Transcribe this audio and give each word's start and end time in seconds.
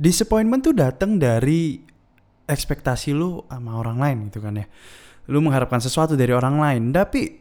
disappointment 0.00 0.64
tuh 0.64 0.72
datang 0.72 1.20
dari 1.20 1.76
ekspektasi 2.48 3.12
lu 3.12 3.44
sama 3.46 3.76
orang 3.76 4.00
lain 4.00 4.18
gitu 4.32 4.40
kan 4.40 4.56
ya. 4.56 4.66
Lu 5.28 5.44
mengharapkan 5.44 5.78
sesuatu 5.78 6.16
dari 6.16 6.32
orang 6.32 6.56
lain, 6.56 6.82
tapi 6.90 7.36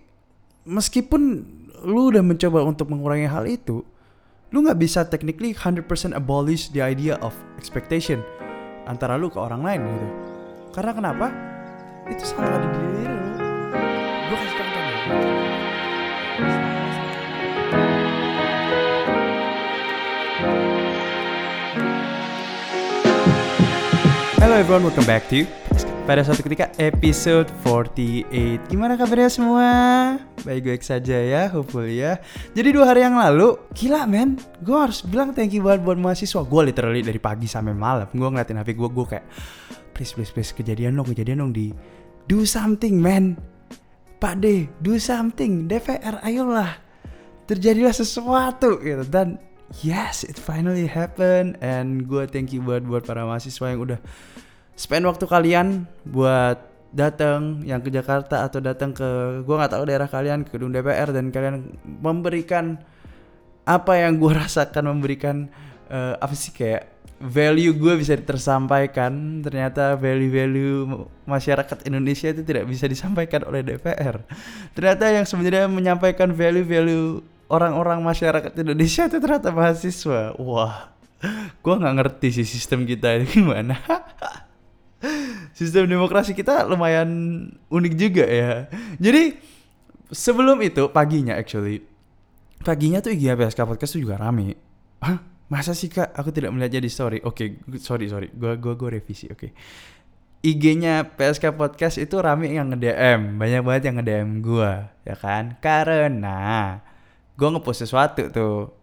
meskipun 0.68 1.22
lu 1.88 2.12
udah 2.12 2.22
mencoba 2.22 2.62
untuk 2.68 2.92
mengurangi 2.92 3.26
hal 3.26 3.48
itu, 3.48 3.82
lu 4.52 4.58
nggak 4.62 4.78
bisa 4.78 5.08
technically 5.08 5.56
100% 5.56 5.88
abolish 6.14 6.70
the 6.76 6.84
idea 6.84 7.16
of 7.24 7.32
expectation 7.56 8.20
antara 8.86 9.16
lu 9.16 9.32
ke 9.32 9.40
orang 9.40 9.64
lain 9.64 9.82
gitu. 9.88 10.08
Karena 10.76 10.92
kenapa? 10.94 11.28
Itu 12.12 12.22
salah 12.28 12.60
ada 12.60 12.68
di 12.68 12.78
diri 12.78 13.06
lu. 13.08 13.20
Gue 14.30 14.38
kasih 14.38 14.56
contoh 14.60 15.39
Hello 24.40 24.56
everyone, 24.56 24.88
welcome 24.88 25.04
back 25.04 25.28
to 25.28 25.44
pada 26.08 26.24
suatu 26.24 26.48
ketika 26.48 26.72
episode 26.80 27.52
48 27.68 28.72
Gimana 28.72 28.96
kabarnya 28.96 29.28
semua? 29.28 29.68
Baik-baik 30.48 30.80
saja 30.80 31.20
ya, 31.20 31.52
hopefully 31.52 32.00
ya. 32.00 32.24
Jadi 32.56 32.72
dua 32.72 32.88
hari 32.88 33.04
yang 33.04 33.20
lalu, 33.20 33.60
gila 33.76 34.08
men 34.08 34.40
Gue 34.64 34.80
harus 34.80 35.04
bilang 35.04 35.36
thank 35.36 35.52
you 35.52 35.60
banget 35.60 35.84
buat 35.84 36.00
mahasiswa. 36.00 36.48
Gue 36.48 36.72
literally 36.72 37.04
dari 37.04 37.20
pagi 37.20 37.52
sampai 37.52 37.76
malam 37.76 38.08
Gue 38.16 38.32
ngeliatin 38.32 38.64
HP 38.64 38.80
gue, 38.80 38.88
gue 38.88 39.06
kayak 39.12 39.28
Please, 39.92 40.16
please, 40.16 40.32
please, 40.32 40.56
kejadian 40.56 40.96
dong, 40.96 41.12
kejadian 41.12 41.44
dong 41.44 41.52
di 41.52 41.76
Do 42.24 42.48
something 42.48 42.96
man. 42.96 43.36
Pak 44.24 44.40
D, 44.40 44.72
do 44.80 44.96
something 45.04 45.68
DPR, 45.68 46.24
ayolah. 46.24 46.80
Terjadilah 47.44 47.92
sesuatu 47.92 48.80
gitu. 48.80 49.04
Dan 49.04 49.49
yes, 49.82 50.26
it 50.26 50.38
finally 50.38 50.90
happened. 50.90 51.58
And 51.62 52.06
gue 52.06 52.26
thank 52.30 52.52
you 52.52 52.62
buat 52.62 52.86
buat 52.86 53.06
para 53.06 53.26
mahasiswa 53.26 53.72
yang 53.72 53.82
udah 53.82 54.00
spend 54.74 55.06
waktu 55.06 55.26
kalian 55.26 55.86
buat 56.08 56.58
datang 56.90 57.62
yang 57.68 57.86
ke 57.86 57.94
Jakarta 57.94 58.50
atau 58.50 58.58
datang 58.58 58.98
ke 58.98 59.42
gue 59.46 59.56
nggak 59.56 59.72
tahu 59.78 59.84
daerah 59.86 60.10
kalian 60.10 60.42
ke 60.42 60.58
gedung 60.58 60.74
DPR 60.74 61.14
dan 61.14 61.30
kalian 61.30 61.78
memberikan 61.86 62.82
apa 63.70 63.94
yang 64.02 64.18
gue 64.18 64.34
rasakan 64.42 64.90
memberikan 64.90 65.52
eh, 65.92 66.16
apa 66.18 66.34
sih 66.34 66.50
kayak 66.50 66.90
value 67.20 67.76
gue 67.76 67.94
bisa 68.00 68.16
tersampaikan. 68.18 69.44
Ternyata 69.44 70.00
value-value 70.00 71.06
masyarakat 71.30 71.86
Indonesia 71.86 72.34
itu 72.34 72.42
tidak 72.42 72.66
bisa 72.66 72.90
disampaikan 72.90 73.46
oleh 73.46 73.62
DPR 73.62 74.24
ternyata 74.74 75.12
yang 75.12 75.26
sebenarnya 75.28 75.70
menyampaikan 75.70 76.34
value-value 76.34 77.22
orang-orang 77.50 78.00
masyarakat 78.06 78.54
Indonesia 78.56 79.10
itu 79.10 79.18
ternyata 79.18 79.50
mahasiswa 79.50 80.38
wah 80.38 80.94
gue 81.60 81.74
nggak 81.76 81.96
ngerti 82.00 82.42
sih 82.42 82.48
sistem 82.48 82.88
kita 82.88 83.20
ini 83.20 83.26
gimana 83.36 83.76
sistem 85.60 85.92
demokrasi 85.92 86.32
kita 86.32 86.64
lumayan 86.64 87.10
unik 87.68 87.94
juga 88.00 88.24
ya. 88.24 88.72
Jadi 88.96 89.36
sebelum 90.08 90.60
itu 90.64 90.88
paginya 90.92 91.36
actually 91.36 91.84
paginya 92.64 93.04
tuh 93.04 93.12
IG 93.12 93.28
PSK 93.36 93.60
podcast 93.68 93.92
tuh 93.96 94.02
juga 94.04 94.16
rame. 94.20 94.56
Hah? 95.04 95.20
Masa 95.50 95.74
sih 95.74 95.90
kak? 95.90 96.14
Aku 96.14 96.30
tidak 96.30 96.54
melihatnya 96.54 96.86
di 96.86 96.92
story. 96.94 97.20
Oke, 97.26 97.58
okay, 97.66 97.80
sorry 97.82 98.06
sorry. 98.06 98.30
Gua 98.32 98.54
gua 98.56 98.78
gua 98.78 98.96
revisi. 98.96 99.26
Oke. 99.28 99.50
Okay. 99.50 99.52
IG-nya 100.40 101.04
PSK 101.20 101.52
Podcast 101.52 102.00
itu 102.00 102.16
rame 102.16 102.48
yang 102.48 102.72
nge-DM, 102.72 103.36
banyak 103.36 103.60
banget 103.60 103.92
yang 103.92 103.96
nge-DM 104.00 104.30
gua, 104.40 104.88
ya 105.04 105.20
kan? 105.20 105.60
Karena 105.60 106.80
gua 107.40 107.56
ngepost 107.56 107.88
sesuatu 107.88 108.28
tuh. 108.28 108.76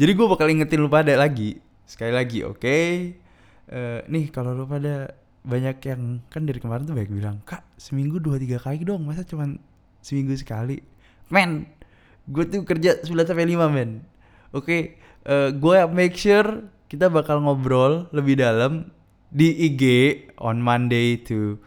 Jadi 0.00 0.10
gua 0.18 0.26
bakal 0.34 0.50
ingetin 0.50 0.82
lu 0.82 0.90
pada 0.90 1.14
lagi. 1.14 1.62
Sekali 1.86 2.10
lagi, 2.10 2.42
oke? 2.42 2.58
Okay? 2.58 3.14
uh, 3.70 4.00
nih 4.10 4.28
kalau 4.28 4.52
lu 4.52 4.64
pada 4.68 5.14
banyak 5.44 5.76
yang 5.84 6.24
kan 6.32 6.48
dari 6.48 6.56
kemarin 6.56 6.88
tuh 6.88 6.96
banyak 6.96 7.12
bilang 7.12 7.36
kak 7.44 7.60
seminggu 7.76 8.16
dua 8.16 8.40
tiga 8.40 8.56
kali 8.56 8.80
dong 8.80 9.04
masa 9.04 9.28
cuman 9.28 9.60
seminggu 10.00 10.32
sekali 10.40 10.80
men 11.28 11.68
gue 12.24 12.44
tuh 12.48 12.64
kerja 12.64 13.04
9 13.04 13.12
sampai 13.12 13.44
lima 13.44 13.68
men 13.68 14.00
oke 14.56 14.64
okay, 14.64 14.82
uh, 15.28 15.52
gue 15.52 15.76
make 15.92 16.16
sure 16.16 16.64
kita 16.88 17.12
bakal 17.12 17.44
ngobrol 17.44 18.08
lebih 18.16 18.40
dalam 18.40 18.88
di 19.28 19.68
IG 19.68 19.82
on 20.40 20.64
Monday 20.64 21.20
to 21.20 21.60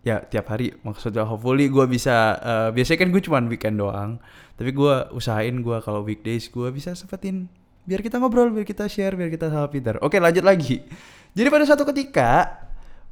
ya 0.00 0.24
tiap 0.24 0.48
hari. 0.48 0.72
Maksudnya 0.80 1.24
hopefully 1.28 1.68
gue 1.68 1.84
bisa 1.88 2.36
uh, 2.40 2.68
biasanya 2.72 2.98
kan 3.04 3.08
gue 3.12 3.22
cuman 3.22 3.44
weekend 3.52 3.76
doang. 3.80 4.16
Tapi 4.56 4.70
gue 4.72 4.94
usahain 5.16 5.56
gue 5.60 5.76
kalau 5.80 6.04
weekdays 6.04 6.48
gue 6.52 6.68
bisa 6.72 6.92
sempetin 6.92 7.48
biar 7.88 8.04
kita 8.04 8.20
ngobrol 8.20 8.52
biar 8.52 8.68
kita 8.68 8.86
share 8.86 9.16
biar 9.16 9.32
kita 9.32 9.48
sama 9.48 9.68
Peter. 9.72 9.96
Oke 10.04 10.20
lanjut 10.20 10.44
lagi. 10.44 10.84
Jadi 11.32 11.48
pada 11.48 11.64
suatu 11.64 11.84
ketika 11.88 12.60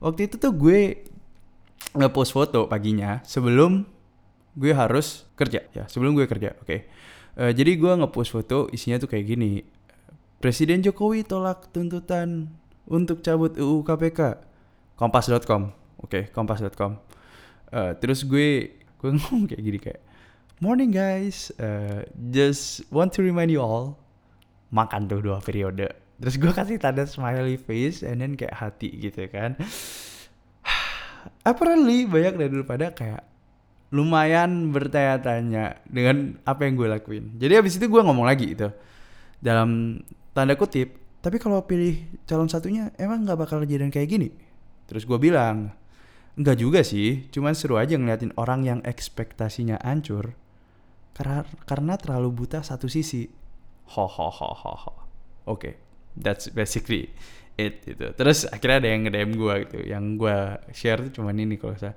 waktu 0.01 0.29
itu 0.29 0.37
tuh 0.37 0.53
gue 0.53 1.09
ngepost 1.97 2.37
foto 2.37 2.69
paginya 2.69 3.25
sebelum 3.25 3.85
gue 4.57 4.73
harus 4.73 5.25
kerja. 5.37 5.65
Ya 5.73 5.85
sebelum 5.89 6.17
gue 6.17 6.29
kerja 6.29 6.57
oke. 6.61 6.69
Okay. 6.69 6.79
uh, 7.41 7.53
jadi 7.53 7.77
gue 7.77 7.93
ngepost 8.05 8.33
foto 8.33 8.69
isinya 8.73 9.01
tuh 9.01 9.09
kayak 9.09 9.27
gini. 9.29 9.65
Presiden 10.39 10.87
Jokowi 10.87 11.27
tolak 11.27 11.75
tuntutan 11.75 12.55
untuk 12.87 13.27
cabut 13.27 13.59
UU 13.59 13.83
KPK 13.83 14.39
kompas.com 14.95 15.88
oke 15.99 16.11
okay, 16.11 16.23
kompas.com 16.31 16.99
uh, 17.75 17.93
terus 17.99 18.25
gue 18.25 18.79
gue 18.99 19.11
ngomong 19.19 19.47
kayak 19.51 19.63
gini 19.63 19.79
kayak 19.79 20.01
morning 20.59 20.91
guys. 20.91 21.55
Uh, 21.59 22.03
just 22.35 22.83
want 22.91 23.15
to 23.15 23.23
remind 23.23 23.51
you 23.51 23.63
all 23.63 23.95
makan 24.75 25.07
tuh 25.07 25.23
dua 25.23 25.39
periode. 25.39 25.87
Terus 26.19 26.35
gue 26.35 26.51
kasih 26.51 26.83
tanda 26.83 27.07
smiley 27.07 27.55
face 27.55 28.03
and 28.03 28.19
then 28.19 28.35
kayak 28.35 28.59
hati 28.59 28.91
gitu 28.99 29.31
kan. 29.31 29.55
Apparently 31.51 32.05
banyak 32.11 32.35
dari 32.35 32.51
dulu 32.51 32.65
pada 32.67 32.91
kayak 32.91 33.23
lumayan 33.95 34.69
bertanya-tanya 34.75 35.81
dengan 35.89 36.37
apa 36.45 36.67
yang 36.67 36.75
gue 36.77 36.89
lakuin. 36.91 37.25
Jadi 37.39 37.53
abis 37.57 37.79
itu 37.79 37.87
gue 37.87 38.03
ngomong 38.03 38.27
lagi 38.27 38.53
itu 38.53 38.69
dalam 39.39 40.03
tanda 40.35 40.59
kutip 40.59 40.99
tapi 41.23 41.39
kalau 41.39 41.63
pilih 41.63 41.99
calon 42.27 42.51
satunya 42.51 42.91
emang 42.99 43.23
nggak 43.23 43.39
bakal 43.39 43.63
kejadian 43.63 43.95
kayak 43.95 44.11
gini? 44.11 44.29
Terus 44.91 45.07
gue 45.07 45.19
bilang 45.23 45.71
Enggak 46.39 46.57
juga 46.63 46.81
sih, 46.87 47.27
cuman 47.35 47.59
seru 47.59 47.75
aja 47.77 47.99
ngeliatin 47.99 48.31
orang 48.39 48.63
yang 48.63 48.81
ekspektasinya 48.87 49.83
hancur 49.83 50.39
karena 51.19 51.43
karena 51.67 51.99
terlalu 51.99 52.31
buta 52.31 52.63
satu 52.63 52.87
sisi. 52.87 53.27
Ho 53.99 54.07
ho 54.07 54.29
ho 54.31 54.51
ho 54.55 54.73
ho. 54.79 54.93
Oke. 54.95 55.03
Okay 55.51 55.75
that's 56.21 56.51
basically 56.51 57.15
it 57.59 57.83
gitu. 57.87 58.11
Terus 58.15 58.47
akhirnya 58.51 58.79
ada 58.83 58.89
yang 58.91 59.01
nge-DM 59.07 59.31
gue 59.39 59.55
gitu. 59.67 59.79
Yang 59.87 60.05
gue 60.19 60.37
share 60.75 61.01
tuh 61.09 61.23
cuman 61.23 61.35
ini 61.39 61.55
kalau 61.59 61.75
saya 61.79 61.95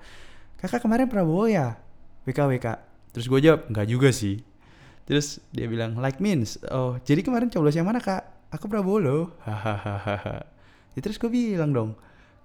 kakak 0.62 0.86
kemarin 0.86 1.10
Prabowo 1.10 1.50
ya? 1.50 1.78
WK 2.26 2.38
WK 2.38 2.68
terus 3.12 3.26
gue 3.28 3.40
jawab 3.42 3.68
enggak 3.70 3.88
juga 3.90 4.10
sih. 4.14 4.42
Terus 5.10 5.42
dia 5.52 5.66
bilang 5.68 5.98
like 5.98 6.22
means? 6.22 6.62
Oh 6.70 6.98
jadi 7.02 7.26
kemarin 7.26 7.50
coblos 7.50 7.76
yang 7.76 7.90
mana 7.90 8.00
kak? 8.00 8.54
Aku 8.54 8.70
Prabowo 8.70 8.98
loh. 9.02 9.24
Hahaha 9.44 10.46
ya, 10.96 11.00
terus 11.02 11.18
gue 11.18 11.30
bilang 11.30 11.74
dong 11.74 11.92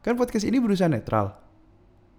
kan 0.07 0.15
podcast 0.15 0.47
ini 0.47 0.63
berusaha 0.63 0.87
netral 0.87 1.35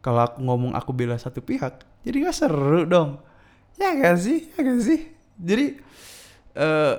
kalau 0.08 0.24
aku 0.24 0.40
ngomong 0.40 0.72
aku 0.72 0.96
bela 0.96 1.20
satu 1.20 1.44
pihak 1.44 1.84
jadi 2.08 2.32
gak 2.32 2.38
seru 2.40 2.88
dong. 2.88 3.20
Ya 3.76 3.92
gak 4.00 4.24
sih? 4.24 4.48
Ya 4.56 4.60
gak 4.64 4.80
sih? 4.80 5.00
Jadi 5.36 5.66
uh, 6.56 6.96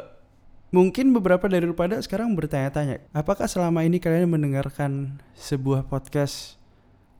Mungkin 0.69 1.17
beberapa 1.17 1.49
dari 1.49 1.65
pada 1.73 1.97
sekarang 1.97 2.37
bertanya-tanya, 2.37 3.01
apakah 3.17 3.49
selama 3.49 3.89
ini 3.89 3.97
kalian 3.97 4.29
mendengarkan 4.29 5.17
sebuah 5.33 5.89
podcast 5.89 6.61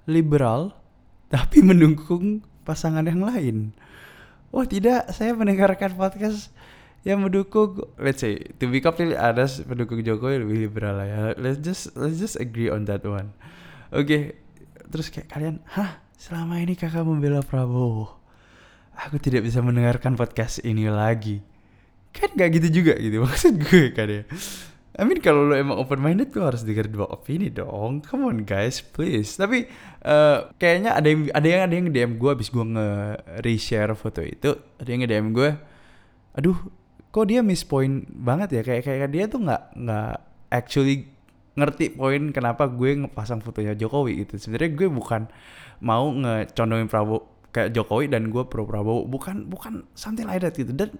liberal 0.05 0.77
tapi 1.33 1.65
mendukung 1.69 2.45
pasangan 2.69 3.09
yang 3.09 3.25
lain? 3.25 3.73
Oh 4.53 4.69
tidak, 4.69 5.09
saya 5.17 5.33
mendengarkan 5.33 5.97
podcast 5.97 6.53
yang 7.09 7.25
mendukung. 7.25 7.89
Let's 7.97 8.21
say 8.21 8.53
to 8.61 8.69
be 8.69 8.85
completely 8.85 9.17
honest 9.17 9.65
pendukung 9.65 10.05
Jokowi 10.05 10.45
lebih 10.45 10.69
liberal 10.69 11.01
lah 11.01 11.09
ya. 11.09 11.21
Let's 11.41 11.65
just 11.65 11.97
let's 11.97 12.21
just 12.21 12.37
agree 12.37 12.69
on 12.69 12.85
that 12.85 13.01
one. 13.01 13.33
Oke 13.97 14.05
okay. 14.05 14.23
Terus 14.89 15.13
kayak 15.13 15.29
kalian 15.31 15.61
hah 15.73 16.01
selama 16.19 16.59
ini 16.59 16.75
kakak 16.75 17.05
membela 17.07 17.45
Prabowo? 17.45 18.19
Aku 18.99 19.23
tidak 19.23 19.47
bisa 19.47 19.63
mendengarkan 19.63 20.19
podcast 20.19 20.59
ini 20.67 20.91
lagi. 20.91 21.39
Kan 22.11 22.35
gak 22.35 22.51
gitu 22.59 22.83
juga 22.83 22.99
gitu 22.99 23.23
maksud 23.27 23.55
gue 23.63 23.95
kan 23.95 24.09
ya. 24.11 24.23
I 24.99 25.07
mean 25.07 25.23
kalau 25.23 25.47
lo 25.47 25.55
emang 25.55 25.79
open 25.79 26.03
minded 26.03 26.35
tuh 26.35 26.43
harus 26.43 26.67
dengar 26.67 26.91
dua 26.91 27.07
opini 27.07 27.55
dong. 27.55 28.03
Come 28.03 28.27
on 28.27 28.43
guys, 28.43 28.83
please. 28.83 29.39
Tapi 29.39 29.71
uh, 30.03 30.51
kayaknya 30.59 30.99
ada 30.99 31.07
yang 31.07 31.21
ada 31.31 31.47
yang 31.47 31.63
ada 31.63 31.75
yang 31.79 31.87
DM 31.95 32.13
gue 32.19 32.31
abis 32.35 32.51
gue 32.51 32.67
nge 32.67 32.89
reshare 33.47 33.95
foto 33.95 34.27
itu, 34.27 34.59
ada 34.59 34.89
yang 34.91 35.07
nge 35.07 35.11
DM 35.15 35.27
gue, 35.31 35.51
aduh, 36.35 36.59
kok 37.15 37.31
dia 37.31 37.47
miss 37.47 37.63
point 37.63 38.11
banget 38.11 38.59
ya? 38.59 38.63
Kayak 38.67 38.83
kayak 38.91 39.11
dia 39.15 39.25
tuh 39.31 39.39
nggak 39.47 39.63
nggak 39.79 40.15
actually 40.51 41.07
ngerti 41.59 41.99
poin 41.99 42.31
kenapa 42.31 42.71
gue 42.71 43.05
ngepasang 43.05 43.43
fotonya 43.43 43.75
Jokowi 43.75 44.25
gitu. 44.25 44.39
Sebenarnya 44.39 44.71
gue 44.79 44.89
bukan 44.89 45.27
mau 45.83 46.09
ngecondongin 46.15 46.87
Prabowo 46.87 47.51
kayak 47.51 47.75
Jokowi 47.75 48.07
dan 48.07 48.31
gue 48.31 48.47
pro 48.47 48.63
Prabowo, 48.65 49.05
bukan 49.11 49.51
bukan 49.51 49.85
something 49.99 50.25
like 50.25 50.41
that 50.41 50.55
gitu. 50.55 50.71
Dan 50.71 50.95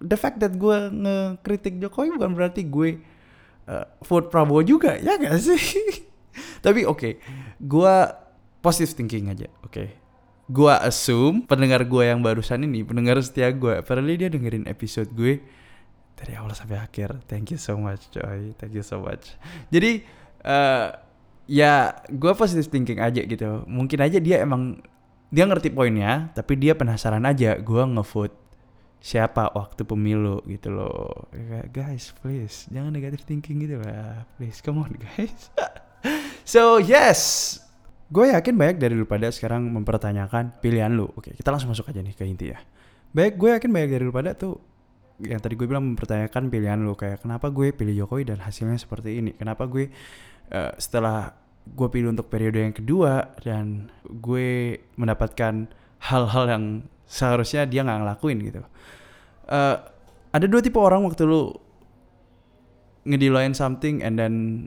the 0.00 0.16
fact 0.16 0.40
that 0.40 0.56
gue 0.56 0.78
ngekritik 0.88 1.76
Jokowi 1.76 2.16
bukan 2.16 2.32
berarti 2.32 2.64
gue 2.64 3.04
uh, 3.68 3.86
vote 4.02 4.32
Prabowo 4.32 4.64
juga 4.64 4.96
ya 4.96 5.20
gak 5.20 5.36
sih 5.38 5.60
tapi 6.64 6.88
oke 6.88 6.98
okay, 6.98 7.12
gue 7.60 7.94
positive 8.64 8.96
thinking 8.96 9.28
aja 9.28 9.46
oke 9.60 9.70
okay. 9.70 9.88
gue 10.48 10.72
assume 10.80 11.44
pendengar 11.44 11.84
gue 11.84 12.02
yang 12.08 12.24
barusan 12.24 12.64
ini 12.64 12.82
pendengar 12.82 13.20
setia 13.20 13.52
gue 13.52 13.78
apparently 13.84 14.16
dia 14.16 14.32
dengerin 14.32 14.64
episode 14.66 15.12
gue 15.12 15.44
dari 16.20 16.36
awal 16.36 16.52
sampai 16.52 16.76
akhir. 16.76 17.24
Thank 17.24 17.56
you 17.56 17.58
so 17.58 17.80
much 17.80 18.12
coy. 18.12 18.52
Thank 18.60 18.76
you 18.76 18.84
so 18.84 19.00
much. 19.00 19.40
Jadi 19.72 20.04
uh, 20.44 20.92
ya 21.48 21.96
gue 22.12 22.32
positive 22.36 22.68
thinking 22.68 23.00
aja 23.00 23.24
gitu. 23.24 23.64
Mungkin 23.64 23.98
aja 24.04 24.20
dia 24.20 24.44
emang 24.44 24.84
dia 25.32 25.48
ngerti 25.48 25.72
poinnya 25.72 26.28
tapi 26.36 26.60
dia 26.60 26.76
penasaran 26.76 27.24
aja 27.24 27.56
gue 27.56 27.82
ngevote 27.96 28.36
siapa 29.00 29.48
waktu 29.56 29.82
pemilu 29.88 30.44
gitu 30.44 30.68
loh. 30.68 31.32
Guys 31.72 32.12
please 32.20 32.68
jangan 32.68 32.92
negative 32.92 33.24
thinking 33.24 33.64
gitu 33.64 33.80
lah. 33.80 34.28
Please 34.36 34.60
come 34.60 34.84
on 34.84 34.92
guys. 35.00 35.48
So 36.44 36.80
yes. 36.82 37.60
Gue 38.10 38.34
yakin 38.34 38.58
banyak 38.58 38.82
dari 38.82 38.98
lu 38.98 39.06
pada 39.06 39.30
sekarang 39.30 39.70
mempertanyakan 39.70 40.58
pilihan 40.58 40.90
lu. 40.90 41.06
Oke 41.14 41.30
kita 41.30 41.54
langsung 41.54 41.70
masuk 41.70 41.86
aja 41.86 42.02
nih 42.02 42.10
ke 42.10 42.26
inti 42.26 42.50
ya. 42.50 42.58
Baik 43.14 43.38
gue 43.38 43.54
yakin 43.54 43.70
banyak 43.70 43.90
dari 43.94 44.02
lu 44.02 44.10
pada 44.10 44.34
tuh 44.34 44.58
yang 45.24 45.40
tadi 45.40 45.54
gue 45.56 45.66
bilang 45.68 45.94
mempertanyakan 45.94 46.48
pilihan 46.48 46.80
lu 46.80 46.96
kayak 46.96 47.24
kenapa 47.24 47.52
gue 47.52 47.72
pilih 47.76 48.04
Jokowi 48.04 48.32
dan 48.32 48.40
hasilnya 48.40 48.80
seperti 48.80 49.20
ini? 49.20 49.36
Kenapa 49.36 49.68
gue 49.68 49.92
uh, 50.52 50.72
setelah 50.80 51.36
gue 51.68 51.88
pilih 51.92 52.10
untuk 52.10 52.32
periode 52.32 52.58
yang 52.58 52.74
kedua 52.74 53.36
dan 53.44 53.92
gue 54.08 54.80
mendapatkan 54.96 55.68
hal-hal 56.00 56.44
yang 56.48 56.64
seharusnya 57.04 57.68
dia 57.68 57.84
nggak 57.84 58.00
ngelakuin 58.00 58.38
gitu. 58.40 58.60
Uh, 59.50 59.76
ada 60.30 60.46
dua 60.46 60.62
tipe 60.62 60.78
orang 60.78 61.04
waktu 61.04 61.26
lu 61.26 61.52
ngedilain 63.04 63.52
something 63.52 64.00
and 64.00 64.16
then 64.16 64.66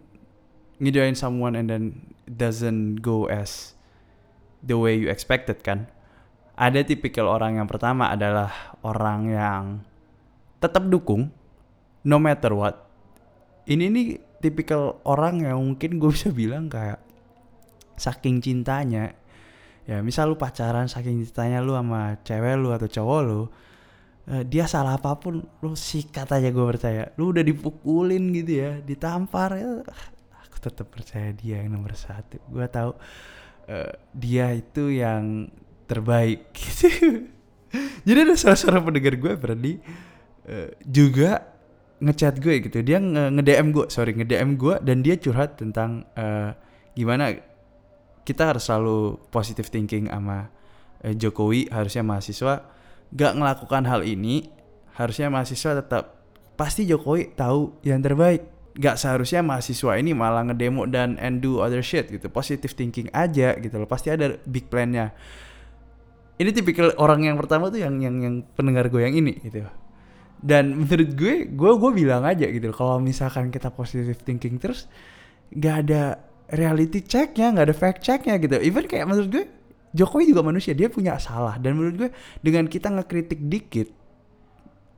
ngedilain 0.78 1.16
someone 1.16 1.56
and 1.56 1.72
then 1.72 2.14
doesn't 2.28 3.00
go 3.00 3.26
as 3.32 3.74
the 4.62 4.78
way 4.78 4.94
you 4.94 5.10
expected 5.10 5.64
kan? 5.66 5.90
Ada 6.54 6.86
tipikal 6.86 7.26
orang 7.26 7.58
yang 7.58 7.66
pertama 7.66 8.14
adalah 8.14 8.78
orang 8.86 9.20
yang 9.34 9.64
tetap 10.64 10.88
dukung 10.88 11.28
no 12.08 12.18
matter 12.24 12.56
what. 12.56 12.80
Ini 13.68 13.92
nih 13.92 14.08
tipikal 14.40 15.04
orang 15.04 15.44
yang 15.44 15.60
mungkin 15.60 16.00
gue 16.00 16.12
bisa 16.12 16.32
bilang 16.32 16.72
kayak 16.72 17.00
saking 18.00 18.40
cintanya. 18.40 19.16
Ya 19.84 20.00
misal 20.00 20.32
lu 20.32 20.40
pacaran 20.40 20.88
saking 20.88 21.24
cintanya 21.28 21.60
lu 21.60 21.76
sama 21.76 22.16
cewek 22.24 22.56
lu 22.56 22.72
atau 22.72 22.88
cowok 22.88 23.20
lu 23.28 23.42
uh, 24.32 24.44
dia 24.48 24.64
salah 24.68 24.96
apa 24.96 25.20
pun 25.20 25.44
lu 25.44 25.72
sikat 25.76 26.32
aja 26.32 26.48
gue 26.52 26.66
percaya. 26.68 27.12
Lu 27.20 27.36
udah 27.36 27.44
dipukulin 27.44 28.32
gitu 28.32 28.64
ya 28.64 28.72
ditampar 28.80 29.60
ya. 29.60 29.84
Aku 30.48 30.56
tetap 30.60 30.88
percaya 30.92 31.36
dia 31.36 31.64
yang 31.64 31.76
nomor 31.76 31.96
satu. 31.96 32.40
Gue 32.48 32.68
tahu 32.68 32.96
uh, 33.68 33.92
dia 34.16 34.52
itu 34.56 34.92
yang 34.92 35.52
terbaik. 35.88 36.52
Gitu 36.56 37.28
jadi 38.08 38.28
ada 38.28 38.36
salah 38.38 38.60
seorang 38.60 38.84
pendengar 38.86 39.16
gue 39.18 39.34
berarti 39.34 39.74
uh, 40.48 40.70
juga 40.84 41.54
ngechat 42.04 42.44
gue 42.44 42.56
gitu. 42.68 42.84
Dia 42.84 43.00
nge-DM 43.00 43.72
gue 43.72 43.86
sorry 43.88 44.12
nge-DM 44.12 44.60
gue 44.60 44.76
dan 44.84 45.00
dia 45.00 45.16
curhat 45.16 45.56
tentang 45.56 46.04
uh, 46.20 46.52
gimana 46.94 47.32
kita 48.28 48.52
harus 48.56 48.68
selalu 48.68 49.20
positive 49.32 49.68
thinking 49.72 50.12
sama 50.12 50.52
eh, 51.04 51.16
Jokowi. 51.16 51.72
Harusnya 51.72 52.04
mahasiswa 52.04 52.68
gak 53.14 53.34
melakukan 53.40 53.88
hal 53.88 54.02
ini 54.04 54.50
harusnya 54.94 55.30
mahasiswa 55.30 55.82
tetap 55.82 56.24
pasti 56.60 56.84
Jokowi 56.88 57.36
tahu 57.36 57.80
yang 57.88 58.04
terbaik. 58.04 58.52
Gak 58.74 58.98
seharusnya 58.98 59.46
mahasiswa 59.46 60.02
ini 60.02 60.18
malah 60.18 60.50
ngedemo 60.50 60.90
dan 60.90 61.16
and 61.22 61.40
do 61.40 61.62
other 61.62 61.86
shit 61.86 62.10
gitu. 62.10 62.28
Positive 62.28 62.74
thinking 62.74 63.08
aja 63.14 63.56
gitu 63.62 63.80
loh. 63.80 63.88
Pasti 63.88 64.10
ada 64.10 64.40
big 64.44 64.68
plannya. 64.68 65.14
Ini 66.42 66.50
tipikal 66.50 66.90
orang 66.98 67.30
yang 67.30 67.38
pertama 67.38 67.70
tuh 67.70 67.86
yang 67.86 68.02
yang 68.02 68.18
yang 68.18 68.36
pendengar 68.58 68.90
gue 68.90 69.06
yang 69.06 69.14
ini 69.14 69.38
gitu 69.46 69.70
dan 70.44 70.76
menurut 70.76 71.16
gue 71.16 71.48
gue 71.48 71.72
gue 71.80 71.92
bilang 71.96 72.28
aja 72.28 72.44
gitu 72.52 72.76
kalau 72.76 73.00
misalkan 73.00 73.48
kita 73.48 73.72
positive 73.72 74.20
thinking 74.28 74.60
terus 74.60 74.92
gak 75.56 75.88
ada 75.88 76.20
reality 76.52 77.00
checknya 77.02 77.56
nggak 77.56 77.66
ada 77.72 77.76
fact 77.76 78.00
checknya 78.04 78.36
gitu. 78.38 78.60
Even 78.60 78.86
kayak 78.86 79.08
menurut 79.08 79.30
gue 79.32 79.46
Jokowi 79.94 80.34
juga 80.34 80.42
manusia 80.42 80.74
dia 80.74 80.90
punya 80.90 81.18
salah. 81.22 81.56
Dan 81.62 81.78
menurut 81.78 81.96
gue 81.96 82.10
dengan 82.42 82.70
kita 82.70 82.92
ngekritik 82.94 83.40
dikit 83.48 83.88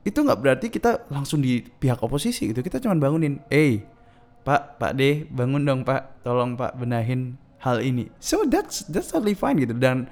itu 0.06 0.18
nggak 0.22 0.38
berarti 0.38 0.66
kita 0.70 1.10
langsung 1.10 1.42
di 1.42 1.62
pihak 1.62 2.00
oposisi 2.02 2.50
gitu. 2.50 2.60
Kita 2.62 2.78
cuma 2.82 2.94
bangunin 2.96 3.42
eh 3.50 3.82
pak 4.46 4.78
pak 4.78 4.92
D 4.94 5.26
bangun 5.30 5.62
dong 5.62 5.80
pak. 5.82 6.22
Tolong 6.24 6.58
pak 6.58 6.74
benahin 6.74 7.38
hal 7.62 7.80
ini. 7.82 8.10
So 8.18 8.44
that's 8.46 8.86
that's 8.88 9.12
totally 9.12 9.36
fine 9.36 9.60
gitu. 9.60 9.76
Dan 9.76 10.10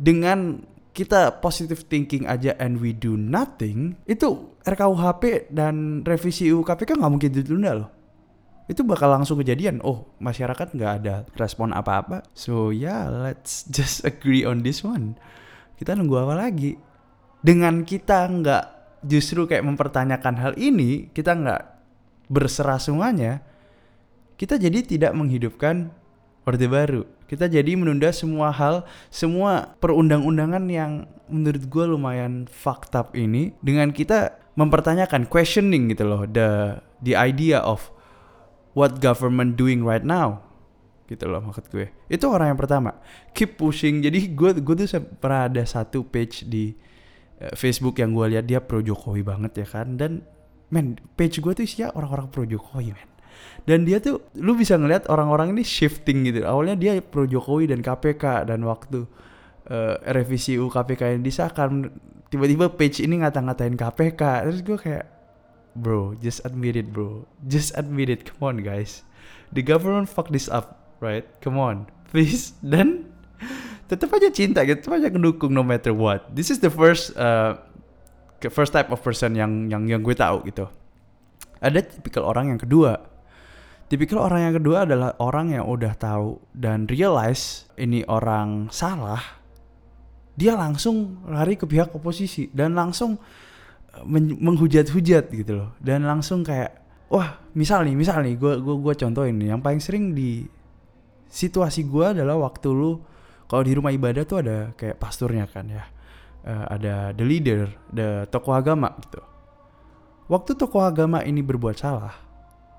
dengan 0.00 0.64
kita 0.94 1.42
positive 1.42 1.84
thinking 1.90 2.24
aja 2.30 2.54
and 2.62 2.78
we 2.78 2.94
do 2.94 3.18
nothing 3.18 3.98
itu 4.06 4.54
RKUHP 4.62 5.50
dan 5.50 6.06
revisi 6.06 6.48
UU 6.48 6.62
KPK 6.62 6.96
nggak 6.96 7.12
mungkin 7.12 7.30
ditunda 7.34 7.72
loh 7.74 7.90
itu 8.64 8.80
bakal 8.80 9.12
langsung 9.12 9.36
kejadian. 9.40 9.84
Oh, 9.84 10.08
masyarakat 10.20 10.72
nggak 10.72 10.92
ada 11.04 11.28
respon 11.36 11.76
apa-apa. 11.76 12.24
So 12.32 12.72
yeah, 12.72 13.12
let's 13.12 13.68
just 13.68 14.04
agree 14.08 14.44
on 14.48 14.64
this 14.64 14.80
one. 14.80 15.20
Kita 15.76 15.92
nunggu 15.92 16.24
apa 16.24 16.34
lagi? 16.48 16.78
Dengan 17.44 17.84
kita 17.84 18.24
nggak 18.24 18.64
justru 19.04 19.44
kayak 19.44 19.68
mempertanyakan 19.68 20.34
hal 20.40 20.52
ini, 20.56 21.12
kita 21.12 21.36
nggak 21.36 21.62
berserasungannya, 22.32 23.44
kita 24.40 24.56
jadi 24.56 24.80
tidak 24.80 25.12
menghidupkan 25.12 25.92
Orde 26.48 26.68
Baru. 26.68 27.02
Kita 27.24 27.48
jadi 27.48 27.72
menunda 27.74 28.12
semua 28.12 28.52
hal, 28.52 28.84
semua 29.08 29.74
perundang-undangan 29.80 30.64
yang 30.68 31.08
menurut 31.28 31.64
gue 31.66 31.84
lumayan 31.88 32.44
fucked 32.44 32.92
up 32.92 33.16
ini 33.16 33.56
dengan 33.64 33.90
kita 33.90 34.36
mempertanyakan, 34.54 35.26
questioning 35.26 35.90
gitu 35.90 36.04
loh, 36.04 36.22
the 36.28 36.78
the 37.00 37.16
idea 37.16 37.58
of 37.64 37.90
what 38.76 39.00
government 39.00 39.56
doing 39.56 39.82
right 39.82 40.04
now 40.04 40.44
gitu 41.04 41.28
loh 41.28 41.40
maksud 41.44 41.68
gue. 41.68 41.92
Itu 42.08 42.32
orang 42.32 42.54
yang 42.56 42.60
pertama. 42.60 42.96
Keep 43.36 43.60
pushing. 43.60 44.00
Jadi 44.00 44.32
gue 44.32 44.56
gue 44.56 44.74
tuh 44.84 44.88
pernah 45.20 45.48
ada 45.48 45.62
satu 45.64 46.04
page 46.04 46.48
di 46.48 46.72
uh, 47.40 47.52
Facebook 47.52 48.00
yang 48.00 48.16
gue 48.16 48.36
lihat 48.36 48.48
dia 48.48 48.60
pro 48.64 48.80
Jokowi 48.80 49.20
banget 49.20 49.64
ya 49.64 49.66
kan. 49.68 50.00
Dan 50.00 50.24
men 50.72 50.96
page 51.14 51.44
gue 51.44 51.52
tuh 51.52 51.64
isinya 51.64 51.92
orang-orang 51.92 52.32
pro 52.32 52.48
Jokowi 52.48 52.96
men 52.96 53.13
dan 53.64 53.88
dia 53.88 53.96
tuh 53.96 54.20
lu 54.36 54.52
bisa 54.52 54.76
ngeliat 54.76 55.08
orang-orang 55.08 55.56
ini 55.56 55.64
shifting 55.64 56.28
gitu. 56.28 56.44
Awalnya 56.44 56.76
dia 56.76 56.92
pro 57.00 57.24
Jokowi 57.24 57.72
dan 57.72 57.80
KPK 57.80 58.48
dan 58.48 58.60
waktu 58.68 59.08
uh, 59.72 59.96
revisi 60.12 60.60
KPK 60.60 61.16
yang 61.16 61.22
disahkan 61.24 61.88
tiba-tiba 62.28 62.68
page 62.68 63.00
ini 63.00 63.24
ngata-ngatain 63.24 63.78
KPK 63.78 64.22
terus 64.44 64.60
gue 64.60 64.76
kayak 64.76 65.06
bro 65.78 66.12
just 66.20 66.44
admit 66.44 66.76
it 66.76 66.92
bro. 66.92 67.24
Just 67.48 67.72
admit 67.72 68.12
it. 68.12 68.28
Come 68.28 68.44
on 68.44 68.56
guys. 68.60 69.00
The 69.48 69.64
government 69.64 70.12
fuck 70.12 70.28
this 70.28 70.44
up 70.52 70.84
right? 71.00 71.24
Come 71.40 71.56
on. 71.56 71.88
Please. 72.12 72.52
Dan 72.60 73.08
tetap 73.88 74.12
aja 74.12 74.28
cinta 74.28 74.60
gitu. 74.68 74.76
Tetap 74.84 75.00
aja 75.00 75.08
ngedukung 75.08 75.56
no 75.56 75.64
matter 75.64 75.96
what. 75.96 76.28
This 76.36 76.52
is 76.52 76.60
the 76.60 76.68
first 76.68 77.16
uh, 77.16 77.56
first 78.52 78.76
type 78.76 78.92
of 78.92 79.00
person 79.00 79.32
yang 79.40 79.72
yang 79.72 79.88
yang 79.88 80.04
gue 80.04 80.12
tahu 80.12 80.44
gitu. 80.44 80.68
Ada 81.64 81.80
tipikal 81.80 82.28
orang 82.28 82.52
yang 82.52 82.60
kedua 82.60 83.13
tipikal 83.88 84.24
orang 84.24 84.50
yang 84.50 84.54
kedua 84.58 84.88
adalah 84.88 85.10
orang 85.20 85.54
yang 85.54 85.64
udah 85.68 85.92
tahu 85.96 86.40
dan 86.56 86.88
realize 86.88 87.68
ini 87.76 88.02
orang 88.08 88.72
salah 88.72 89.20
dia 90.34 90.58
langsung 90.58 91.22
lari 91.30 91.54
ke 91.54 91.64
pihak 91.64 91.94
oposisi 91.94 92.50
dan 92.50 92.74
langsung 92.74 93.22
menghujat-hujat 94.18 95.30
gitu 95.30 95.52
loh. 95.54 95.70
Dan 95.78 96.02
langsung 96.02 96.42
kayak 96.42 96.82
wah 97.06 97.38
misal 97.54 97.86
nih 97.86 97.94
misal 97.94 98.26
nih 98.26 98.34
gue 98.34 98.58
gue 98.58 98.76
gue 98.82 98.94
contohin 98.98 99.38
nih 99.38 99.54
yang 99.54 99.62
paling 99.62 99.78
sering 99.78 100.10
di 100.10 100.42
situasi 101.30 101.86
gue 101.86 102.18
adalah 102.18 102.34
waktu 102.42 102.68
lu 102.74 102.98
kalau 103.46 103.62
di 103.62 103.72
rumah 103.78 103.94
ibadah 103.94 104.26
tuh 104.26 104.42
ada 104.42 104.74
kayak 104.74 104.98
pasturnya 104.98 105.46
kan 105.46 105.70
ya 105.70 105.86
uh, 106.42 106.66
ada 106.74 107.14
the 107.14 107.22
leader 107.22 107.70
the 107.94 108.26
tokoh 108.34 108.58
agama 108.58 108.90
gitu. 108.98 109.22
Waktu 110.26 110.56
tokoh 110.58 110.82
agama 110.82 111.22
ini 111.22 111.44
berbuat 111.44 111.78
salah 111.78 112.16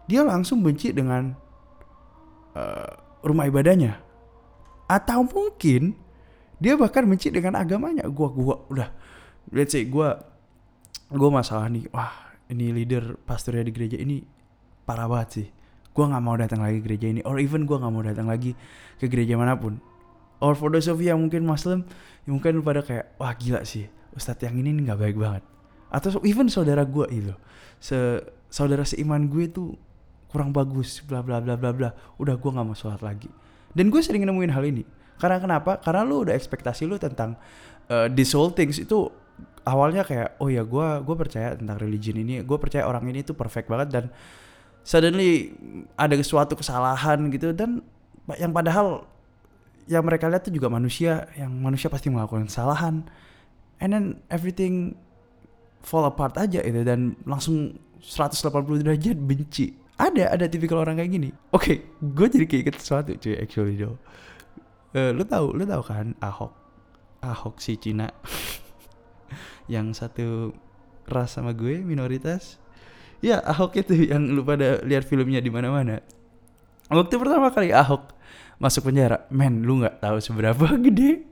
dia 0.05 0.21
langsung 0.21 0.61
benci 0.61 0.93
dengan 0.93 1.33
uh, 2.53 2.91
rumah 3.25 3.49
ibadahnya. 3.49 4.01
Atau 4.85 5.25
mungkin 5.25 5.97
dia 6.61 6.77
bahkan 6.77 7.05
benci 7.09 7.33
dengan 7.33 7.57
agamanya. 7.57 8.05
Gua 8.09 8.29
gua 8.29 8.55
udah 8.69 8.89
let's 9.53 9.73
say 9.73 9.85
gua 9.85 10.35
gue 11.05 11.29
masalah 11.29 11.69
nih 11.69 11.85
wah 11.93 12.33
ini 12.49 12.73
leader 12.73 13.17
pastornya 13.25 13.65
di 13.69 13.73
gereja 13.73 13.97
ini 14.01 14.25
parah 14.85 15.05
banget 15.09 15.29
sih. 15.41 15.47
Gue 15.95 16.05
nggak 16.05 16.23
mau 16.23 16.35
datang 16.35 16.61
lagi 16.65 16.81
gereja 16.81 17.07
ini 17.07 17.21
or 17.23 17.37
even 17.37 17.69
gue 17.69 17.77
nggak 17.77 17.93
mau 17.93 18.03
datang 18.03 18.27
lagi 18.27 18.57
ke 18.97 19.05
gereja 19.05 19.37
mana 19.37 19.57
pun. 19.57 19.77
Or 20.41 20.57
for 20.57 20.67
those 20.73 20.89
of 20.91 20.99
you 20.99 21.13
yang 21.13 21.21
mungkin 21.21 21.45
muslim 21.47 21.87
yang 22.25 22.41
mungkin 22.41 22.61
pada 22.65 22.81
kayak 22.83 23.15
wah 23.21 23.31
gila 23.37 23.63
sih 23.63 23.87
ustadz 24.17 24.43
yang 24.45 24.57
ini 24.59 24.73
nggak 24.85 24.97
baik 24.97 25.17
banget. 25.17 25.43
Atau 25.93 26.19
even 26.25 26.49
saudara 26.49 26.83
gue 26.83 27.05
itu 27.13 27.33
saudara 28.49 28.83
seiman 28.83 29.29
gue 29.29 29.45
tuh 29.47 29.77
kurang 30.29 30.51
bagus 30.51 31.01
bla 31.05 31.21
bla 31.21 31.39
bla 31.39 31.55
bla 31.55 31.71
bla. 31.71 31.89
Udah 32.19 32.35
gue 32.35 32.51
nggak 32.51 32.65
mau 32.65 32.77
sholat 32.77 33.01
lagi. 33.01 33.29
Dan 33.75 33.91
gue 33.91 34.01
sering 34.03 34.23
nemuin 34.23 34.51
hal 34.51 34.63
ini. 34.65 34.83
Karena 35.19 35.39
kenapa? 35.39 35.79
Karena 35.79 36.03
lu 36.03 36.27
udah 36.27 36.35
ekspektasi 36.35 36.87
lu 36.87 36.99
tentang 36.99 37.39
uh, 37.87 38.07
this 38.11 38.35
whole 38.35 38.51
things 38.51 38.79
itu 38.79 39.07
awalnya 39.67 40.03
kayak 40.03 40.39
oh 40.39 40.47
ya 40.51 40.63
gue 40.63 40.87
gue 41.03 41.15
percaya 41.15 41.57
tentang 41.57 41.81
religion 41.81 42.15
ini 42.15 42.45
gue 42.45 42.57
percaya 42.61 42.85
orang 42.85 43.03
ini 43.09 43.25
tuh 43.25 43.33
perfect 43.33 43.65
banget 43.65 43.89
dan 43.91 44.03
suddenly 44.85 45.55
ada 45.95 46.15
suatu 46.19 46.55
kesalahan 46.59 47.19
gitu. 47.31 47.55
Dan 47.55 47.83
yang 48.35 48.51
padahal 48.51 49.07
yang 49.85 50.01
mereka 50.01 50.25
lihat 50.25 50.45
tuh 50.45 50.53
juga 50.53 50.67
manusia 50.67 51.29
yang 51.37 51.53
manusia 51.53 51.87
pasti 51.87 52.09
melakukan 52.09 52.49
kesalahan. 52.49 53.05
And 53.75 53.91
then 53.91 54.05
everything 54.31 54.95
fall 55.85 56.07
apart 56.07 56.33
aja 56.41 56.63
itu 56.63 56.81
dan 56.81 57.13
langsung 57.27 57.77
180 58.01 58.81
derajat 58.81 59.17
benci 59.19 59.84
ada 59.95 60.23
ada 60.35 60.45
tipikal 60.51 60.83
orang 60.83 60.99
kayak 60.99 61.11
gini. 61.11 61.29
Oke 61.51 61.63
okay, 61.63 61.77
gue 62.03 62.27
jadi 62.27 62.45
keinget 62.47 62.75
sesuatu 62.79 63.15
cuy 63.15 63.35
actually 63.39 63.79
do 63.79 63.95
uh, 64.95 65.11
lu 65.11 65.23
tahu 65.27 65.51
lu 65.53 65.63
tahu 65.67 65.83
kan 65.83 66.15
Ahok? 66.23 66.53
Ahok 67.21 67.59
si 67.59 67.75
Cina. 67.75 68.09
Yang 69.73 69.87
satu 69.99 70.55
ras 71.05 71.35
sama 71.35 71.51
gue 71.51 71.83
minoritas. 71.83 72.57
Ya 73.19 73.41
Ahok 73.41 73.79
itu 73.81 74.11
yang 74.11 74.29
lu 74.29 74.45
pada 74.45 74.83
lihat 74.85 75.07
filmnya 75.07 75.41
di 75.41 75.49
mana-mana. 75.49 76.03
Waktu 76.91 77.15
pertama 77.17 77.49
kali 77.49 77.73
Ahok 77.73 78.13
masuk 78.61 78.87
penjara 78.91 79.27
men 79.33 79.65
lu 79.65 79.81
nggak 79.81 79.99
tahu 79.99 80.21
seberapa 80.21 80.63
gede 80.85 81.27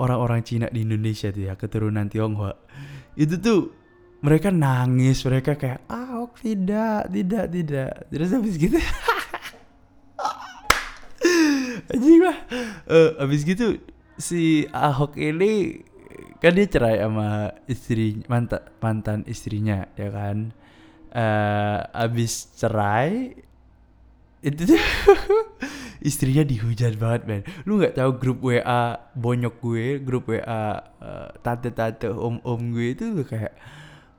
orang-orang 0.00 0.42
Cina 0.42 0.66
di 0.72 0.82
Indonesia 0.82 1.28
tuh 1.30 1.52
ya 1.52 1.54
keturunan 1.54 2.08
Tionghoa. 2.08 2.56
Itu 3.18 3.36
tuh 3.36 3.60
mereka 4.26 4.50
nangis 4.50 5.22
mereka 5.22 5.54
kayak 5.54 5.86
Ahok 5.86 6.42
tidak 6.42 7.06
tidak 7.14 7.46
tidak. 7.46 7.92
Terus 8.10 8.34
habis 8.34 8.58
gitu 8.58 8.74
anjing 11.94 12.20
lah. 12.26 12.38
Uh, 12.90 13.10
habis 13.22 13.46
gitu 13.46 13.78
si 14.18 14.66
Ahok 14.74 15.14
ini 15.14 15.86
kan 16.42 16.58
dia 16.58 16.66
cerai 16.66 16.98
sama 16.98 17.54
istri 17.70 18.18
mantan 18.26 18.66
mantan 18.82 19.22
istrinya 19.30 19.86
ya 19.94 20.10
kan? 20.10 20.50
Uh, 21.14 21.86
abis 21.94 22.50
cerai 22.58 23.38
itu 24.42 24.74
tuh 24.74 24.82
istrinya 26.08 26.42
dihujat 26.42 26.98
banget 26.98 27.22
men. 27.30 27.42
Lu 27.62 27.78
nggak 27.78 27.94
tahu 27.94 28.10
grup 28.18 28.42
WA 28.42 28.98
bonyok 29.14 29.54
gue 29.62 29.86
grup 30.02 30.30
WA 30.30 30.42
uh, 30.42 30.78
eh, 30.82 31.30
tante 31.46 31.70
tante 31.70 32.10
om 32.10 32.42
om 32.42 32.60
gue 32.74 32.94
itu 32.94 33.22
kayak 33.22 33.54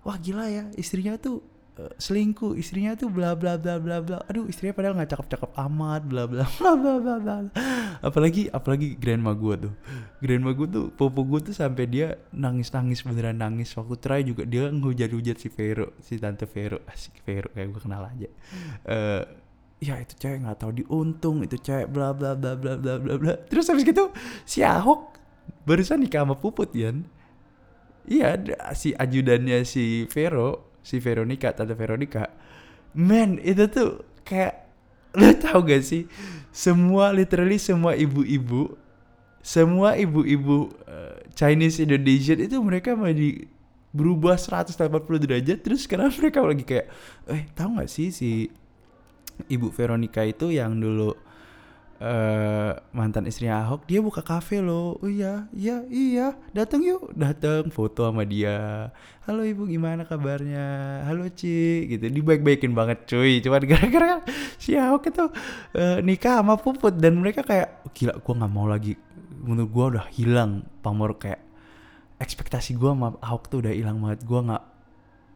wah 0.08 0.16
gila 0.16 0.48
ya 0.48 0.64
istrinya 0.80 1.20
tuh 1.20 1.44
uh, 1.76 1.92
selingkuh 2.00 2.56
istrinya 2.56 2.96
tuh 2.96 3.12
bla 3.12 3.36
bla 3.36 3.60
bla 3.60 3.76
bla 3.76 4.00
bla 4.00 4.24
aduh 4.24 4.48
istrinya 4.48 4.72
padahal 4.72 4.96
nggak 4.96 5.12
cakep 5.12 5.28
cakep 5.36 5.52
amat 5.68 6.02
bla 6.08 6.24
bla 6.32 6.48
bla 6.48 6.72
bla 6.80 6.94
bla 7.04 7.16
bla 7.20 7.36
apalagi 8.00 8.48
apalagi 8.48 8.96
grandma 8.96 9.36
gue 9.36 9.68
tuh 9.68 9.74
grandma 10.24 10.56
gue 10.56 10.68
tuh 10.72 10.86
popo 10.96 11.28
gue 11.28 11.52
tuh 11.52 11.56
sampai 11.56 11.92
dia 11.92 12.16
nangis 12.32 12.72
nangis 12.72 13.04
beneran 13.04 13.36
nangis 13.36 13.76
waktu 13.76 13.96
cerai 14.00 14.24
juga 14.24 14.48
dia 14.48 14.72
ngehujat 14.72 15.12
hujat 15.12 15.38
si 15.44 15.52
Vero 15.52 15.92
si 16.00 16.16
tante 16.16 16.48
Vero 16.48 16.80
asik 16.88 17.20
Vero 17.28 17.52
kayak 17.52 17.68
gue 17.68 17.82
kenal 17.84 18.08
aja 18.08 18.30
uh, 18.88 19.24
ya 19.78 20.00
itu 20.02 20.16
cewek 20.18 20.42
nggak 20.42 20.58
tahu 20.58 20.72
diuntung 20.72 21.44
itu 21.44 21.60
cewek 21.60 21.92
bla 21.92 22.16
bla 22.16 22.34
bla 22.34 22.56
bla 22.56 22.80
bla 22.80 22.96
bla 22.96 23.14
bla 23.20 23.34
terus 23.52 23.68
habis 23.68 23.84
gitu 23.84 24.10
si 24.48 24.64
Ahok 24.64 25.14
barusan 25.68 26.02
nikah 26.02 26.24
sama 26.24 26.34
Puput 26.40 26.72
ya 26.74 26.96
Iya, 28.08 28.40
si 28.72 28.96
ajudannya 28.96 29.68
si 29.68 30.08
Vero, 30.08 30.80
si 30.80 31.04
Veronica, 31.04 31.52
tante 31.52 31.76
Veronica. 31.76 32.32
Man, 32.96 33.36
itu 33.44 33.68
tuh 33.68 34.08
kayak 34.24 34.72
lo 35.20 35.36
tau 35.36 35.60
gak 35.64 35.84
sih? 35.84 36.08
Semua 36.56 37.12
literally 37.12 37.60
semua 37.60 37.94
ibu-ibu, 38.00 38.80
semua 39.44 40.00
ibu-ibu 40.00 40.72
uh, 40.88 41.20
Chinese 41.36 41.84
Indonesian 41.84 42.40
itu 42.42 42.58
mereka 42.64 42.96
mau 42.96 43.12
di 43.12 43.46
berubah 43.96 44.36
180 44.36 44.78
derajat 45.24 45.58
terus 45.64 45.88
sekarang 45.88 46.12
mereka 46.20 46.44
lagi 46.44 46.64
kayak 46.68 46.88
eh 47.32 47.44
tahu 47.56 47.80
nggak 47.80 47.90
sih 47.90 48.12
si 48.12 48.52
ibu 49.48 49.72
Veronica 49.72 50.22
itu 50.26 50.52
yang 50.52 50.78
dulu 50.78 51.16
uh, 52.02 52.78
mantan 52.94 53.26
istrinya 53.26 53.66
Ahok 53.66 53.86
dia 53.90 54.00
buka 54.02 54.22
kafe 54.22 54.62
loh. 54.62 54.98
Oh 55.02 55.10
iya 55.10 55.50
iya 55.54 55.84
iya. 55.90 56.38
Datang 56.54 56.86
yuk. 56.86 57.14
Datang 57.14 57.70
foto 57.74 58.08
sama 58.08 58.24
dia. 58.24 58.90
Halo 59.26 59.44
ibu 59.44 59.68
gimana 59.68 60.06
kabarnya? 60.06 61.02
Halo 61.06 61.28
Ci. 61.34 61.90
Gitu. 61.90 62.08
Dibaik-baikin 62.10 62.74
banget 62.74 63.06
cuy. 63.10 63.42
Cuman 63.42 63.64
gara-gara 63.72 64.22
si 64.62 64.78
Ahok 64.78 65.10
itu 65.10 65.26
uh, 65.78 65.98
nikah 66.02 66.42
sama 66.42 66.56
Puput. 66.58 66.96
Dan 66.98 67.20
mereka 67.22 67.42
kayak 67.42 67.86
oh, 67.86 67.92
gila 67.92 68.14
gue 68.18 68.34
nggak 68.34 68.54
mau 68.54 68.68
lagi. 68.70 68.94
Menurut 69.38 69.70
gue 69.70 69.86
udah 69.98 70.06
hilang 70.14 70.66
pamor 70.82 71.18
kayak 71.18 71.42
ekspektasi 72.18 72.78
gue 72.78 72.90
sama 72.90 73.18
Ahok 73.22 73.50
tuh 73.50 73.58
udah 73.66 73.74
hilang 73.74 74.02
banget. 74.02 74.22
Gue 74.26 74.40
nggak 74.46 74.64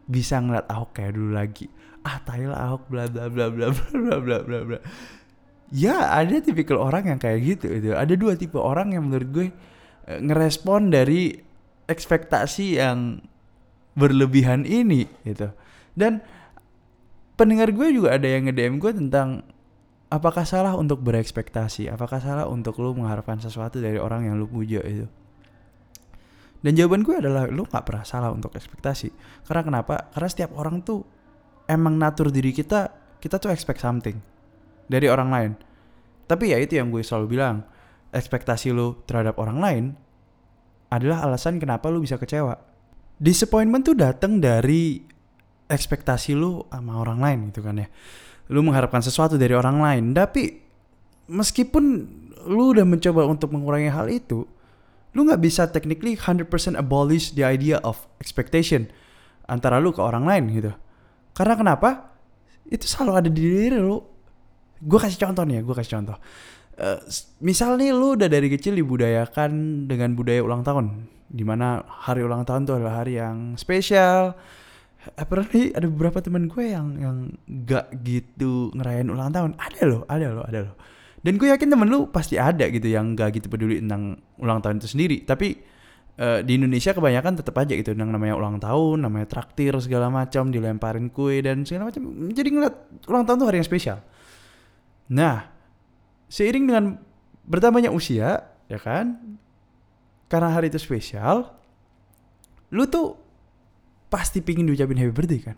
bisa 0.09 0.41
ngeliat 0.41 0.67
Ahok 0.69 0.91
kayak 0.93 1.13
dulu 1.17 1.31
lagi. 1.33 1.67
Ah 2.01 2.17
Thailand 2.17 2.57
Ahok 2.57 2.89
bla 2.89 3.05
bla 3.05 3.29
bla 3.29 3.45
bla 3.53 3.67
bla 3.69 4.15
bla 4.17 4.37
bla 4.41 4.59
bla 4.65 4.79
ya 5.71 6.11
ada 6.13 6.37
tipikal 6.43 6.83
orang 6.83 7.15
yang 7.15 7.19
kayak 7.19 7.39
gitu 7.41 7.67
itu. 7.71 7.89
Ada 7.95 8.13
dua 8.15 8.35
tipe 8.35 8.59
orang 8.59 8.95
yang 8.95 9.07
menurut 9.07 9.29
gue 9.31 9.47
eh, 10.07 10.19
ngerespon 10.19 10.91
dari 10.91 11.33
ekspektasi 11.87 12.79
yang 12.79 13.19
berlebihan 13.95 14.63
ini 14.67 15.07
gitu. 15.27 15.51
Dan 15.95 16.23
pendengar 17.35 17.71
gue 17.73 17.87
juga 17.91 18.15
ada 18.15 18.27
yang 18.27 18.47
nge-DM 18.47 18.79
gue 18.79 18.91
tentang 18.95 19.43
apakah 20.11 20.43
salah 20.43 20.75
untuk 20.75 20.99
berekspektasi 21.01 21.87
apakah 21.87 22.19
salah 22.19 22.45
untuk 22.45 22.75
lu 22.83 22.91
mengharapkan 22.91 23.39
sesuatu 23.39 23.79
dari 23.79 23.95
orang 23.95 24.27
yang 24.27 24.35
lu 24.35 24.43
puja 24.43 24.83
itu 24.83 25.07
dan 26.61 26.71
jawaban 26.77 27.01
gue 27.01 27.17
adalah 27.17 27.49
lu 27.49 27.65
nggak 27.65 27.81
pernah 27.81 28.05
salah 28.05 28.29
untuk 28.29 28.53
ekspektasi. 28.53 29.09
Karena 29.49 29.61
kenapa? 29.65 30.13
Karena 30.13 30.29
setiap 30.29 30.53
orang 30.53 30.85
tuh 30.85 31.01
emang 31.65 31.97
natur 31.97 32.29
diri 32.29 32.53
kita 32.53 32.93
kita 33.17 33.41
tuh 33.41 33.49
expect 33.49 33.81
something 33.81 34.17
dari 34.87 35.07
orang 35.09 35.29
lain. 35.29 35.51
Tapi 36.25 36.55
ya 36.55 36.57
itu 36.61 36.79
yang 36.79 36.89
gue 36.89 37.03
selalu 37.03 37.37
bilang, 37.37 37.67
ekspektasi 38.15 38.71
lu 38.71 39.03
terhadap 39.03 39.35
orang 39.39 39.59
lain 39.59 39.83
adalah 40.91 41.23
alasan 41.27 41.59
kenapa 41.59 41.87
lu 41.87 42.03
bisa 42.03 42.19
kecewa. 42.19 42.55
Disappointment 43.21 43.87
tuh 43.87 43.95
datang 43.95 44.43
dari 44.43 44.99
ekspektasi 45.71 46.35
lu 46.35 46.67
sama 46.67 46.99
orang 46.99 47.19
lain 47.23 47.39
gitu 47.51 47.63
kan 47.63 47.79
ya. 47.79 47.87
Lu 48.51 48.59
mengharapkan 48.59 48.99
sesuatu 48.99 49.39
dari 49.39 49.55
orang 49.55 49.79
lain, 49.79 50.11
tapi 50.11 50.59
meskipun 51.31 51.83
lu 52.51 52.75
udah 52.75 52.83
mencoba 52.83 53.23
untuk 53.23 53.55
mengurangi 53.55 53.87
hal 53.87 54.11
itu, 54.11 54.43
lu 55.15 55.19
nggak 55.23 55.39
bisa 55.39 55.71
technically 55.71 56.19
100% 56.19 56.47
abolish 56.75 57.31
the 57.31 57.47
idea 57.47 57.79
of 57.87 58.07
expectation 58.19 58.91
antara 59.47 59.79
lu 59.79 59.95
ke 59.95 60.03
orang 60.03 60.27
lain 60.27 60.43
gitu. 60.51 60.71
Karena 61.31 61.55
kenapa? 61.55 62.11
Itu 62.67 62.83
selalu 62.87 63.11
ada 63.15 63.29
di 63.31 63.39
diri 63.39 63.79
lu 63.79 64.10
gue 64.81 64.99
kasih 64.99 65.19
contoh 65.21 65.43
nih 65.45 65.55
ya 65.57 65.61
gue 65.61 65.75
kasih 65.77 65.93
contoh. 66.01 66.17
Uh, 66.81 66.97
misal 67.43 67.77
nih 67.77 67.93
lu 67.93 68.17
udah 68.17 68.25
dari 68.25 68.49
kecil 68.49 68.73
dibudayakan 68.73 69.85
dengan 69.85 70.17
budaya 70.17 70.41
ulang 70.41 70.65
tahun 70.65 71.05
di 71.31 71.45
mana 71.45 71.85
hari 71.87 72.25
ulang 72.25 72.43
tahun 72.43 72.67
tuh 72.67 72.81
adalah 72.81 73.05
hari 73.05 73.21
yang 73.21 73.55
spesial. 73.55 74.35
Apalagi 75.17 75.73
ada 75.73 75.89
beberapa 75.89 76.21
teman 76.21 76.45
gue 76.45 76.73
yang 76.73 76.87
yang 77.01 77.17
gak 77.65 77.89
gitu 78.05 78.69
ngerayain 78.77 79.09
ulang 79.09 79.33
tahun. 79.33 79.57
Ada 79.57 79.81
loh 79.85 80.01
ada 80.05 80.27
loh 80.29 80.45
ada 80.45 80.59
loh. 80.69 80.75
Dan 81.21 81.37
gue 81.37 81.53
yakin 81.53 81.69
temen 81.69 81.89
lu 81.89 82.09
pasti 82.09 82.37
ada 82.37 82.65
gitu 82.69 82.89
yang 82.89 83.13
gak 83.13 83.37
gitu 83.37 83.49
peduli 83.49 83.81
tentang 83.81 84.17
ulang 84.37 84.61
tahun 84.61 84.77
itu 84.81 84.89
sendiri. 84.93 85.17
Tapi 85.25 85.57
uh, 86.21 86.45
di 86.45 86.57
Indonesia 86.57 86.93
kebanyakan 86.93 87.33
tetap 87.41 87.57
aja 87.57 87.73
gitu 87.73 87.97
yang 87.97 88.13
namanya 88.13 88.37
ulang 88.37 88.61
tahun 88.61 89.01
namanya 89.01 89.25
traktir 89.29 89.73
segala 89.81 90.13
macam 90.13 90.53
dilemparin 90.53 91.09
kue 91.09 91.41
dan 91.41 91.65
segala 91.65 91.89
macam. 91.89 92.05
Jadi 92.29 92.49
ngeliat 92.53 92.75
ulang 93.09 93.25
tahun 93.25 93.37
tuh 93.41 93.47
hari 93.49 93.57
yang 93.61 93.69
spesial 93.69 93.99
Nah, 95.11 95.43
seiring 96.31 96.71
dengan 96.71 96.95
bertambahnya 97.43 97.91
usia, 97.91 98.47
ya 98.71 98.79
kan? 98.79 99.19
Karena 100.31 100.55
hari 100.55 100.71
itu 100.71 100.79
spesial, 100.79 101.51
lu 102.71 102.87
tuh 102.87 103.19
pasti 104.07 104.39
pingin 104.39 104.63
diucapin 104.63 104.95
happy 104.95 105.11
birthday 105.11 105.41
kan? 105.51 105.57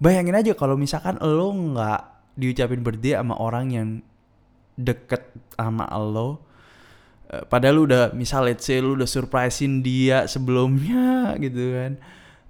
Bayangin 0.00 0.32
aja 0.32 0.52
kalau 0.56 0.80
misalkan 0.80 1.20
lo 1.20 1.52
nggak 1.52 2.02
diucapin 2.40 2.80
birthday 2.80 3.20
sama 3.20 3.36
orang 3.36 3.66
yang 3.68 3.88
deket 4.80 5.28
sama 5.52 5.84
lo, 6.00 6.40
eh, 7.28 7.44
padahal 7.44 7.76
lu 7.76 7.82
udah 7.84 8.16
misal 8.16 8.48
let's 8.48 8.64
say 8.64 8.80
lu 8.80 8.96
udah 8.96 9.04
surprisein 9.04 9.84
dia 9.84 10.24
sebelumnya 10.24 11.36
gitu 11.44 11.76
kan, 11.76 11.92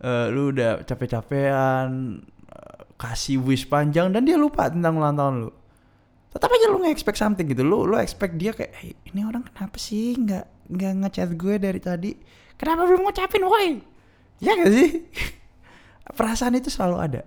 uh, 0.07 0.31
lu 0.31 0.55
udah 0.55 0.87
capek-capean 0.87 2.23
uh, 2.47 2.81
kasih 2.95 3.43
wish 3.43 3.67
panjang 3.67 4.15
dan 4.15 4.23
dia 4.23 4.39
lupa 4.39 4.71
tentang 4.71 5.03
ulang 5.03 5.19
tahun 5.19 5.35
lu 5.43 5.51
tetap 6.33 6.49
aja 6.49 6.67
lu 6.73 6.81
nge-expect 6.81 7.19
something 7.21 7.47
gitu. 7.53 7.61
Lu 7.61 7.85
lu 7.85 8.01
expect 8.01 8.41
dia 8.41 8.57
kayak 8.57 8.73
hey, 8.81 8.97
ini 9.13 9.21
orang 9.29 9.45
kenapa 9.45 9.77
sih 9.77 10.17
nggak 10.17 10.73
nggak 10.73 10.93
ngechat 11.05 11.31
gue 11.37 11.55
dari 11.61 11.81
tadi? 11.81 12.11
Kenapa 12.57 12.89
belum 12.89 13.05
ngucapin 13.05 13.45
woi? 13.45 13.69
Ya 14.41 14.57
gak 14.57 14.73
sih? 14.73 15.05
Perasaan 16.19 16.57
itu 16.57 16.73
selalu 16.73 16.97
ada. 16.99 17.23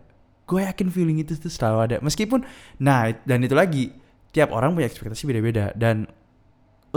Gue 0.50 0.66
yakin 0.66 0.90
feeling 0.90 1.22
itu 1.22 1.38
tuh 1.38 1.54
selalu 1.54 1.78
ada. 1.86 1.96
Meskipun 2.02 2.42
nah 2.82 3.14
dan 3.24 3.46
itu 3.46 3.54
lagi 3.54 3.94
tiap 4.34 4.52
orang 4.52 4.74
punya 4.74 4.90
ekspektasi 4.90 5.30
beda-beda. 5.30 5.70
Dan 5.78 6.10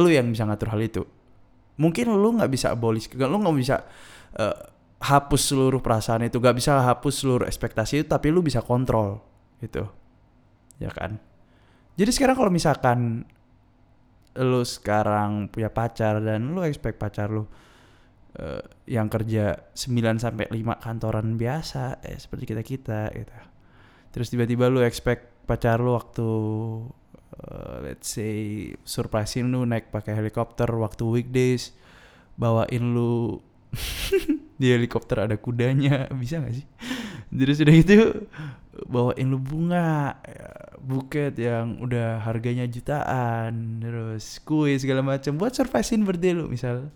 lu 0.00 0.08
yang 0.08 0.32
bisa 0.32 0.48
ngatur 0.48 0.72
hal 0.72 0.80
itu. 0.80 1.02
Mungkin 1.78 2.08
lu 2.08 2.40
nggak 2.40 2.50
bisa 2.50 2.72
abolish 2.74 3.06
lu 3.14 3.36
nggak 3.38 3.56
bisa 3.58 3.84
uh, 4.38 4.56
hapus 4.98 5.42
seluruh 5.54 5.84
perasaan 5.84 6.26
itu. 6.26 6.40
Gak 6.40 6.56
bisa 6.56 6.78
hapus 6.82 7.14
seluruh 7.22 7.46
ekspektasi 7.46 8.02
itu 8.02 8.08
tapi 8.08 8.32
lu 8.32 8.40
bisa 8.40 8.64
kontrol 8.64 9.22
gitu. 9.60 9.86
Ya 10.78 10.90
kan 10.94 11.22
jadi 11.98 12.10
sekarang 12.14 12.36
kalau 12.38 12.52
misalkan 12.54 13.26
lu 14.38 14.62
sekarang 14.62 15.50
punya 15.50 15.66
pacar 15.66 16.22
dan 16.22 16.54
lu 16.54 16.62
expect 16.62 16.94
pacar 16.94 17.26
lu 17.26 17.42
uh, 17.42 18.62
yang 18.86 19.10
kerja 19.10 19.58
9 19.74 20.22
sampai 20.22 20.46
5 20.46 20.78
kantoran 20.78 21.34
biasa 21.34 21.98
eh 22.06 22.14
seperti 22.14 22.54
kita-kita 22.54 23.10
gitu. 23.10 23.34
Terus 24.14 24.30
tiba-tiba 24.30 24.70
lu 24.70 24.78
expect 24.86 25.42
pacar 25.50 25.82
lu 25.82 25.98
waktu 25.98 26.28
uh, 27.34 27.76
let's 27.82 28.14
say 28.14 28.70
surprisein 28.86 29.50
lu 29.50 29.66
naik 29.66 29.90
pakai 29.90 30.14
helikopter 30.14 30.70
waktu 30.70 31.02
weekdays 31.02 31.74
bawain 32.38 32.94
lu 32.94 33.42
di 34.60 34.70
helikopter 34.70 35.26
ada 35.26 35.34
kudanya 35.34 36.06
bisa 36.20 36.38
gak 36.38 36.54
sih 36.54 36.66
jadi 37.28 37.52
sudah 37.52 37.74
itu 37.74 37.96
bawain 38.88 39.28
lu 39.28 39.36
bunga 39.42 40.16
buket 40.78 41.34
yang 41.36 41.82
udah 41.82 42.22
harganya 42.22 42.64
jutaan 42.64 43.82
terus 43.82 44.40
kue 44.46 44.78
segala 44.78 45.04
macam 45.04 45.36
buat 45.36 45.52
surprisein 45.52 46.06
birthday 46.06 46.32
lu 46.32 46.48
misal. 46.48 46.88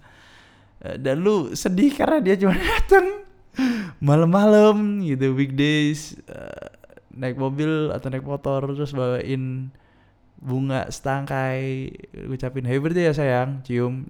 Eh, 0.83 0.97
dan 0.99 1.21
lu 1.21 1.53
sedih 1.53 1.93
karena 1.93 2.19
dia 2.23 2.35
cuma 2.39 2.57
datang 2.73 3.23
malam-malam 4.01 5.05
gitu 5.05 5.37
weekdays 5.37 6.17
uh, 6.25 6.73
naik 7.13 7.37
mobil 7.37 7.93
atau 7.93 8.09
naik 8.09 8.25
motor 8.25 8.65
terus 8.73 8.97
bawain 8.97 9.69
bunga 10.41 10.89
setangkai 10.89 11.93
ucapin 12.33 12.65
happy 12.65 12.81
birthday 12.81 13.07
ya 13.11 13.15
sayang 13.15 13.61
cium. 13.63 14.09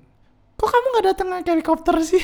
Kok 0.57 0.69
kamu 0.71 0.87
nggak 0.95 1.07
datang 1.11 1.29
ke 1.43 1.51
helikopter 1.51 1.97
sih? 2.07 2.23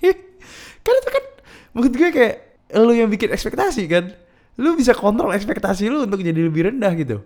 Kan 0.84 0.94
itu 1.00 1.10
kan 1.16 1.24
maksud 1.72 1.92
gue 1.96 2.10
kayak 2.12 2.53
lu 2.72 2.92
yang 2.96 3.12
bikin 3.12 3.28
ekspektasi 3.34 3.84
kan 3.90 4.14
lu 4.56 4.78
bisa 4.78 4.96
kontrol 4.96 5.34
ekspektasi 5.34 5.92
lu 5.92 6.08
untuk 6.08 6.24
jadi 6.24 6.40
lebih 6.48 6.72
rendah 6.72 6.92
gitu 6.96 7.20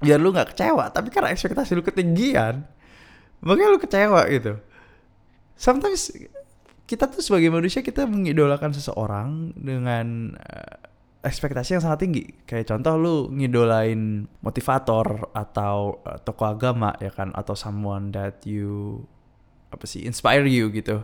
biar 0.00 0.16
lu 0.16 0.32
nggak 0.32 0.56
kecewa 0.56 0.88
tapi 0.94 1.12
karena 1.12 1.34
ekspektasi 1.34 1.76
lu 1.76 1.82
ketinggian 1.84 2.64
makanya 3.44 3.68
lu 3.74 3.78
kecewa 3.82 4.24
gitu 4.32 4.56
sometimes 5.58 6.12
kita 6.86 7.10
tuh 7.10 7.20
sebagai 7.20 7.50
manusia 7.50 7.82
kita 7.82 8.06
mengidolakan 8.06 8.70
seseorang 8.70 9.50
dengan 9.58 10.38
uh, 10.38 10.76
ekspektasi 11.26 11.76
yang 11.76 11.82
sangat 11.82 12.06
tinggi. 12.06 12.24
Kayak 12.46 12.70
contoh 12.70 12.94
lu 12.94 13.16
ngidolain 13.34 14.30
motivator 14.38 15.34
atau 15.34 15.98
uh, 16.06 16.18
tokoh 16.22 16.54
agama 16.54 16.94
ya 17.02 17.10
kan 17.10 17.34
atau 17.34 17.58
someone 17.58 18.14
that 18.14 18.46
you 18.46 19.02
apa 19.74 19.82
sih 19.82 20.06
inspire 20.06 20.46
you 20.46 20.70
gitu. 20.70 21.02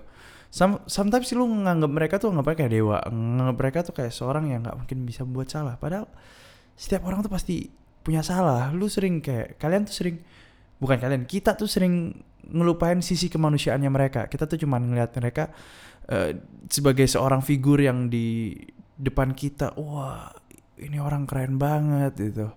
Some, 0.53 0.85
sometimes 0.85 1.33
lu 1.33 1.49
nganggap 1.49 1.89
mereka 1.89 2.15
tuh 2.21 2.29
nggak 2.29 2.45
kayak 2.53 2.77
dewa, 2.77 3.01
nganggap 3.09 3.57
mereka 3.57 3.79
tuh 3.89 3.97
kayak 3.97 4.13
seorang 4.13 4.53
yang 4.53 4.61
nggak 4.61 4.85
mungkin 4.85 5.09
bisa 5.09 5.25
membuat 5.25 5.49
salah. 5.49 5.81
Padahal 5.81 6.13
setiap 6.77 7.09
orang 7.09 7.25
tuh 7.25 7.33
pasti 7.33 7.73
punya 8.05 8.21
salah. 8.21 8.69
Lu 8.77 8.85
sering 8.85 9.25
kayak 9.25 9.57
kalian 9.57 9.89
tuh 9.89 9.97
sering 9.97 10.21
bukan 10.77 11.01
kalian 11.01 11.25
kita 11.25 11.57
tuh 11.57 11.65
sering 11.65 12.21
ngelupain 12.53 13.01
sisi 13.01 13.33
kemanusiaannya 13.33 13.89
mereka. 13.89 14.29
Kita 14.29 14.45
tuh 14.45 14.61
cuma 14.61 14.77
ngeliat 14.77 15.17
mereka 15.17 15.49
uh, 16.13 16.37
sebagai 16.69 17.09
seorang 17.09 17.41
figur 17.41 17.81
yang 17.81 18.13
di 18.13 18.53
depan 19.01 19.33
kita 19.33 19.73
wah 19.81 20.37
ini 20.77 21.01
orang 21.01 21.25
keren 21.25 21.57
banget 21.57 22.13
gitu. 22.21 22.53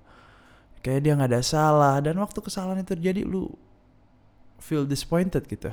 Kayak 0.84 1.00
dia 1.00 1.12
nggak 1.16 1.32
ada 1.32 1.44
salah. 1.48 2.04
Dan 2.04 2.20
waktu 2.20 2.44
kesalahan 2.44 2.84
itu 2.84 2.92
terjadi 2.92 3.24
lu 3.24 3.48
feel 4.60 4.84
disappointed 4.84 5.48
gitu 5.48 5.72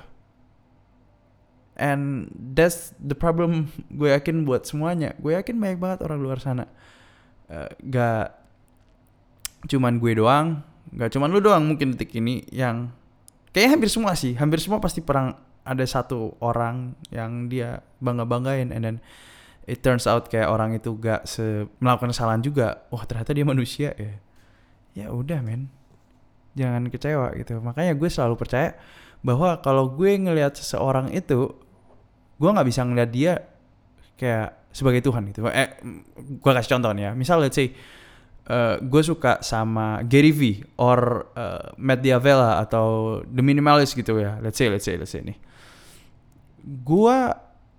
and 1.82 2.30
that's 2.54 2.94
the 3.02 3.18
problem 3.18 3.66
gue 3.90 4.14
yakin 4.14 4.46
buat 4.46 4.62
semuanya. 4.62 5.18
Gue 5.18 5.34
yakin 5.34 5.58
banyak 5.58 5.82
banget 5.82 5.98
orang 6.06 6.22
luar 6.22 6.38
sana. 6.38 6.70
Uh, 7.50 7.66
gak 7.90 8.38
cuman 9.66 9.98
gue 9.98 10.14
doang 10.18 10.62
nggak 10.92 11.14
cuma 11.14 11.30
lu 11.30 11.38
doang 11.38 11.62
mungkin 11.62 11.94
detik 11.94 12.12
ini 12.18 12.42
yang 12.52 12.92
kayaknya 13.50 13.70
hampir 13.74 13.90
semua 13.90 14.12
sih. 14.14 14.38
Hampir 14.38 14.62
semua 14.62 14.78
pasti 14.78 15.02
perang 15.02 15.34
ada 15.66 15.82
satu 15.82 16.38
orang 16.38 16.94
yang 17.10 17.50
dia 17.50 17.82
bangga 17.98 18.28
banggain 18.28 18.70
and 18.70 18.82
then 18.86 18.96
it 19.66 19.82
turns 19.82 20.06
out 20.06 20.26
kayak 20.30 20.46
orang 20.46 20.76
itu 20.78 20.94
gak 21.00 21.26
se 21.26 21.66
melakukan 21.82 22.14
kesalahan 22.14 22.42
juga. 22.44 22.86
Wah 22.94 23.02
ternyata 23.08 23.34
dia 23.34 23.46
manusia 23.46 23.90
ya. 23.98 24.14
Ya 24.92 25.06
udah 25.10 25.40
men. 25.42 25.72
Jangan 26.52 26.92
kecewa 26.92 27.32
gitu. 27.40 27.58
Makanya 27.64 27.96
gue 27.96 28.08
selalu 28.12 28.36
percaya 28.36 28.76
bahwa 29.24 29.56
kalau 29.64 29.88
gue 29.88 30.12
ngelihat 30.18 30.52
seseorang 30.58 31.08
itu 31.14 31.56
gue 32.38 32.50
nggak 32.50 32.68
bisa 32.68 32.80
ngelihat 32.86 33.10
dia 33.10 33.32
kayak 34.16 34.62
sebagai 34.72 35.04
Tuhan 35.04 35.28
gitu. 35.30 35.46
Eh 35.52 35.68
gue 36.40 36.52
kasih 36.52 36.78
contoh 36.78 36.90
nih 36.96 37.04
ya. 37.08 37.12
Misal 37.12 37.44
let's 37.44 37.54
say 37.54 37.76
uh, 38.48 38.80
gue 38.80 39.02
suka 39.04 39.44
sama 39.44 40.00
Gary 40.08 40.32
V 40.32 40.64
or 40.80 41.28
uh, 41.36 41.76
Matt 41.76 42.00
Diavela 42.00 42.58
atau 42.64 43.20
The 43.28 43.42
Minimalist 43.44 43.94
gitu 43.94 44.18
ya. 44.18 44.40
Let's 44.40 44.56
say 44.56 44.72
let's 44.72 44.88
say 44.88 44.96
let's 44.96 45.12
say 45.12 45.20
nih. 45.20 45.36
Gue 46.62 47.16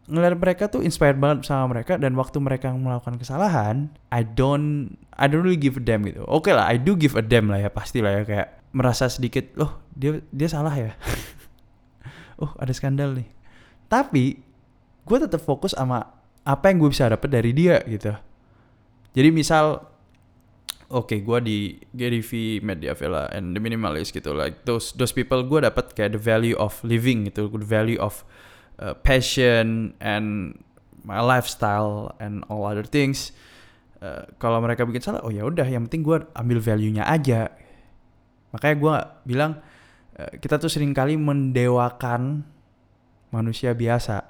ngeliat 0.04 0.36
mereka 0.36 0.68
tuh 0.68 0.84
inspired 0.84 1.16
banget 1.16 1.48
sama 1.48 1.72
mereka 1.72 1.96
dan 1.96 2.12
waktu 2.20 2.36
mereka 2.44 2.76
melakukan 2.76 3.16
kesalahan 3.16 3.88
I 4.12 4.28
don't 4.28 5.00
I 5.16 5.32
don't 5.32 5.48
really 5.48 5.60
give 5.60 5.80
a 5.80 5.84
damn 5.84 6.04
gitu. 6.04 6.28
Oke 6.28 6.52
okay 6.52 6.54
lah 6.54 6.68
I 6.68 6.76
do 6.76 6.94
give 7.00 7.16
a 7.16 7.24
damn 7.24 7.48
lah 7.48 7.64
ya 7.64 7.70
pasti 7.72 8.04
lah 8.04 8.22
ya. 8.22 8.24
Kayak 8.28 8.48
merasa 8.76 9.08
sedikit 9.08 9.56
loh 9.56 9.82
dia 9.96 10.22
dia 10.30 10.48
salah 10.48 10.76
ya? 10.76 10.94
Oh 12.42 12.50
ada 12.58 12.74
skandal 12.74 13.14
nih 13.14 13.30
tapi 13.94 14.42
gue 15.06 15.18
tetap 15.22 15.38
fokus 15.46 15.78
sama 15.78 16.02
apa 16.42 16.74
yang 16.74 16.82
gue 16.82 16.90
bisa 16.90 17.06
dapet 17.06 17.30
dari 17.30 17.54
dia 17.54 17.78
gitu. 17.86 18.10
Jadi 19.14 19.30
misal 19.30 19.86
oke 20.90 21.14
okay, 21.14 21.20
gue 21.22 21.40
di 21.46 21.58
Gary 21.94 22.26
V, 22.26 22.58
Media 22.66 22.98
Villa, 22.98 23.30
and 23.30 23.54
The 23.54 23.62
Minimalist 23.62 24.10
gitu 24.10 24.34
like 24.34 24.66
those 24.66 24.98
those 24.98 25.14
people 25.14 25.46
gue 25.46 25.62
dapat 25.62 25.94
kayak 25.94 26.18
the 26.18 26.22
value 26.22 26.58
of 26.58 26.82
living 26.82 27.30
gitu 27.30 27.54
the 27.54 27.70
value 27.70 28.02
of 28.02 28.26
uh, 28.82 28.98
passion 29.06 29.94
and 30.02 30.58
my 31.06 31.22
lifestyle 31.22 32.18
and 32.18 32.42
all 32.50 32.66
other 32.66 32.88
things. 32.88 33.30
Uh, 34.04 34.28
kalau 34.36 34.60
mereka 34.60 34.84
bikin 34.84 35.00
salah 35.00 35.24
oh 35.24 35.32
ya 35.32 35.48
udah 35.48 35.64
yang 35.64 35.86
penting 35.88 36.02
gue 36.02 36.18
ambil 36.34 36.58
value-nya 36.58 37.06
aja. 37.06 37.54
Makanya 38.52 38.76
gue 38.82 38.96
bilang 39.30 39.52
uh, 40.18 40.32
kita 40.42 40.58
tuh 40.58 40.68
sering 40.68 40.92
kali 40.98 41.16
mendewakan 41.16 42.50
manusia 43.34 43.74
biasa. 43.74 44.22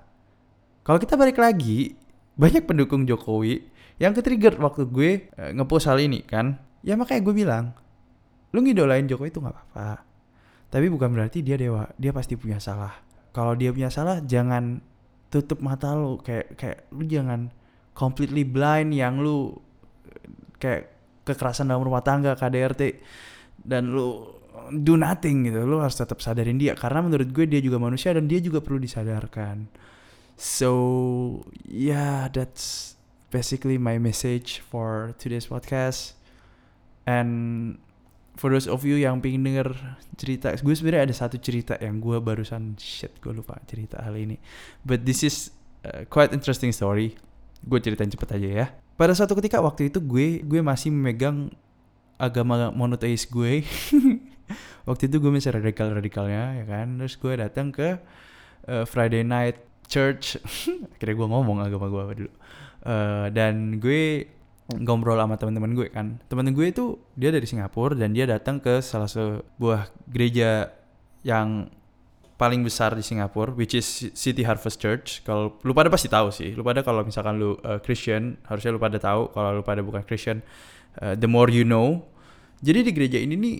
Kalau 0.87 0.97
kita 0.99 1.19
balik 1.19 1.35
lagi 1.35 1.99
banyak 2.39 2.63
pendukung 2.63 3.03
Jokowi 3.03 3.59
yang 3.99 4.15
ketrigger 4.15 4.55
waktu 4.57 4.87
gue 4.87 5.27
uh, 5.35 5.51
ngepost 5.51 5.91
hal 5.91 5.99
ini 5.99 6.23
kan? 6.23 6.57
Ya 6.81 6.95
makanya 6.95 7.21
gue 7.27 7.35
bilang 7.35 7.65
lu 8.55 8.63
ngidolain 8.63 9.05
Jokowi 9.05 9.35
itu 9.35 9.43
nggak 9.43 9.51
apa-apa. 9.51 10.07
Tapi 10.71 10.87
bukan 10.87 11.11
berarti 11.11 11.43
dia 11.43 11.59
dewa 11.59 11.91
dia 11.99 12.15
pasti 12.15 12.39
punya 12.39 12.57
salah. 12.63 12.95
Kalau 13.35 13.53
dia 13.59 13.75
punya 13.75 13.91
salah 13.91 14.23
jangan 14.23 14.79
tutup 15.27 15.59
mata 15.59 15.93
lu. 15.93 16.17
Kayak 16.23 16.55
kayak 16.55 16.79
lu 16.95 17.03
jangan 17.05 17.51
completely 17.93 18.47
blind 18.47 18.95
yang 18.95 19.21
lu 19.21 19.53
kayak 20.57 20.89
kekerasan 21.27 21.71
dalam 21.71 21.83
rumah 21.83 22.03
tangga 22.03 22.35
KDRT 22.35 22.81
dan 23.61 23.93
lu 23.93 24.33
do 24.73 24.97
nothing 24.97 25.49
gitu 25.49 25.65
lu 25.65 25.81
harus 25.81 25.97
tetap 25.97 26.17
sadarin 26.23 26.57
dia 26.57 26.73
karena 26.73 27.05
menurut 27.05 27.29
gue 27.29 27.45
dia 27.45 27.61
juga 27.61 27.77
manusia 27.77 28.13
dan 28.13 28.25
dia 28.25 28.41
juga 28.41 28.61
perlu 28.61 28.81
disadarkan 28.81 29.69
so 30.37 30.71
yeah 31.69 32.29
that's 32.29 32.93
basically 33.33 33.81
my 33.81 33.97
message 33.97 34.61
for 34.61 35.17
today's 35.17 35.49
podcast. 35.49 36.13
And 37.09 37.75
for 38.37 38.53
those 38.53 38.69
of 38.69 38.85
you 38.85 39.01
yang 39.01 39.25
pengen 39.25 39.41
denger 39.49 39.73
cerita, 40.15 40.53
gue 40.53 40.75
sebenarnya 40.77 41.09
ada 41.09 41.15
satu 41.17 41.41
cerita 41.41 41.73
yang 41.81 41.97
gue 41.97 42.21
barusan 42.21 42.77
shit 42.77 43.17
gue 43.17 43.33
lupa 43.33 43.57
cerita 43.65 44.05
hal 44.05 44.13
ini. 44.13 44.37
But 44.85 45.09
this 45.09 45.25
is 45.25 45.49
uh, 45.81 46.05
quite 46.05 46.29
interesting 46.29 46.69
story. 46.69 47.17
Gue 47.65 47.81
ceritain 47.81 48.13
cepet 48.13 48.29
aja 48.37 48.49
ya. 48.53 48.67
Pada 48.93 49.17
suatu 49.17 49.33
ketika 49.33 49.57
waktu 49.57 49.89
itu 49.89 49.97
gue 49.97 50.45
gue 50.45 50.61
masih 50.61 50.93
memegang 50.93 51.49
agama 52.23 52.71
monoteis 52.71 53.27
gue. 53.27 53.67
waktu 54.88 55.07
itu 55.07 55.15
gue 55.19 55.31
masih 55.31 55.51
radikal-radikalnya 55.51 56.63
ya 56.63 56.65
kan. 56.65 56.88
Terus 56.95 57.19
gue 57.19 57.33
datang 57.36 57.75
ke 57.75 57.99
uh, 58.71 58.88
Friday 58.88 59.27
night 59.27 59.59
church. 59.91 60.39
Akhirnya 60.95 61.15
gue 61.19 61.27
ngomong 61.27 61.57
agama 61.59 61.91
gue 61.91 62.01
apa 62.01 62.13
dulu 62.15 62.31
uh, 62.88 63.27
dan 63.31 63.79
gue 63.79 64.27
ngobrol 64.79 65.19
sama 65.19 65.36
teman-teman 65.36 65.75
gue 65.75 65.88
kan 65.91 66.17
teman 66.31 66.47
gue 66.55 66.71
itu 66.71 66.95
dia 67.19 67.29
dari 67.36 67.43
Singapura 67.43 67.99
dan 67.99 68.15
dia 68.15 68.23
datang 68.23 68.63
ke 68.63 68.79
salah 68.79 69.12
sebuah 69.12 69.91
gereja 70.07 70.71
yang 71.23 71.67
paling 72.33 72.65
besar 72.65 72.91
di 72.91 73.05
Singapura, 73.05 73.55
which 73.55 73.71
is 73.71 73.86
City 74.12 74.43
Harvest 74.43 74.81
Church. 74.81 75.23
Kalau 75.23 75.55
lu 75.63 75.71
pada 75.71 75.88
pasti 75.88 76.12
tahu 76.12 76.27
sih. 76.27 76.51
Lu 76.51 76.65
pada 76.65 76.83
kalau 76.83 77.05
misalkan 77.05 77.39
lu 77.39 77.55
uh, 77.63 77.79
Christian, 77.79 78.36
harusnya 78.43 78.75
lu 78.75 78.81
pada 78.81 78.99
tahu. 78.99 79.31
Kalau 79.31 79.49
lu 79.55 79.63
pada 79.63 79.79
bukan 79.79 80.03
Christian, 80.03 80.43
uh, 80.99 81.15
the 81.15 81.29
more 81.29 81.47
you 81.47 81.63
know. 81.63 82.03
Jadi 82.63 82.80
di 82.88 82.91
gereja 82.95 83.19
ini 83.19 83.36
nih 83.36 83.56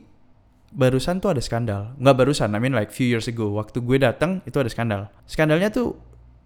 barusan 0.72 1.20
tuh 1.20 1.36
ada 1.36 1.42
skandal. 1.44 1.94
Nggak 2.00 2.16
barusan, 2.24 2.56
I 2.56 2.60
mean 2.64 2.72
like 2.72 2.96
few 2.96 3.06
years 3.06 3.28
ago. 3.28 3.52
Waktu 3.54 3.84
gue 3.84 4.00
datang 4.00 4.40
itu 4.48 4.56
ada 4.56 4.72
skandal. 4.72 5.12
Skandalnya 5.28 5.70
tuh 5.70 6.00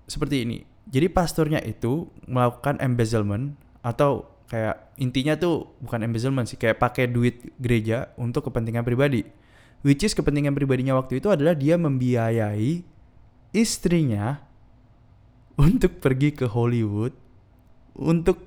seperti 0.10 0.44
ini. 0.44 0.66
Jadi 0.90 1.08
pastornya 1.14 1.62
itu 1.62 2.10
melakukan 2.26 2.82
embezzlement 2.82 3.54
atau 3.86 4.26
kayak 4.50 4.98
intinya 4.98 5.38
tuh 5.38 5.78
bukan 5.84 6.02
embezzlement 6.02 6.50
sih, 6.50 6.58
kayak 6.58 6.82
pakai 6.82 7.06
duit 7.06 7.46
gereja 7.62 8.10
untuk 8.18 8.50
kepentingan 8.50 8.82
pribadi 8.82 9.22
which 9.86 10.02
is 10.02 10.18
kepentingan 10.18 10.56
pribadinya 10.58 10.98
waktu 10.98 11.22
itu 11.22 11.30
adalah 11.30 11.54
dia 11.54 11.78
membiayai 11.78 12.82
istrinya 13.54 14.42
untuk 15.58 16.02
pergi 16.02 16.34
ke 16.34 16.50
Hollywood 16.50 17.14
untuk 17.98 18.47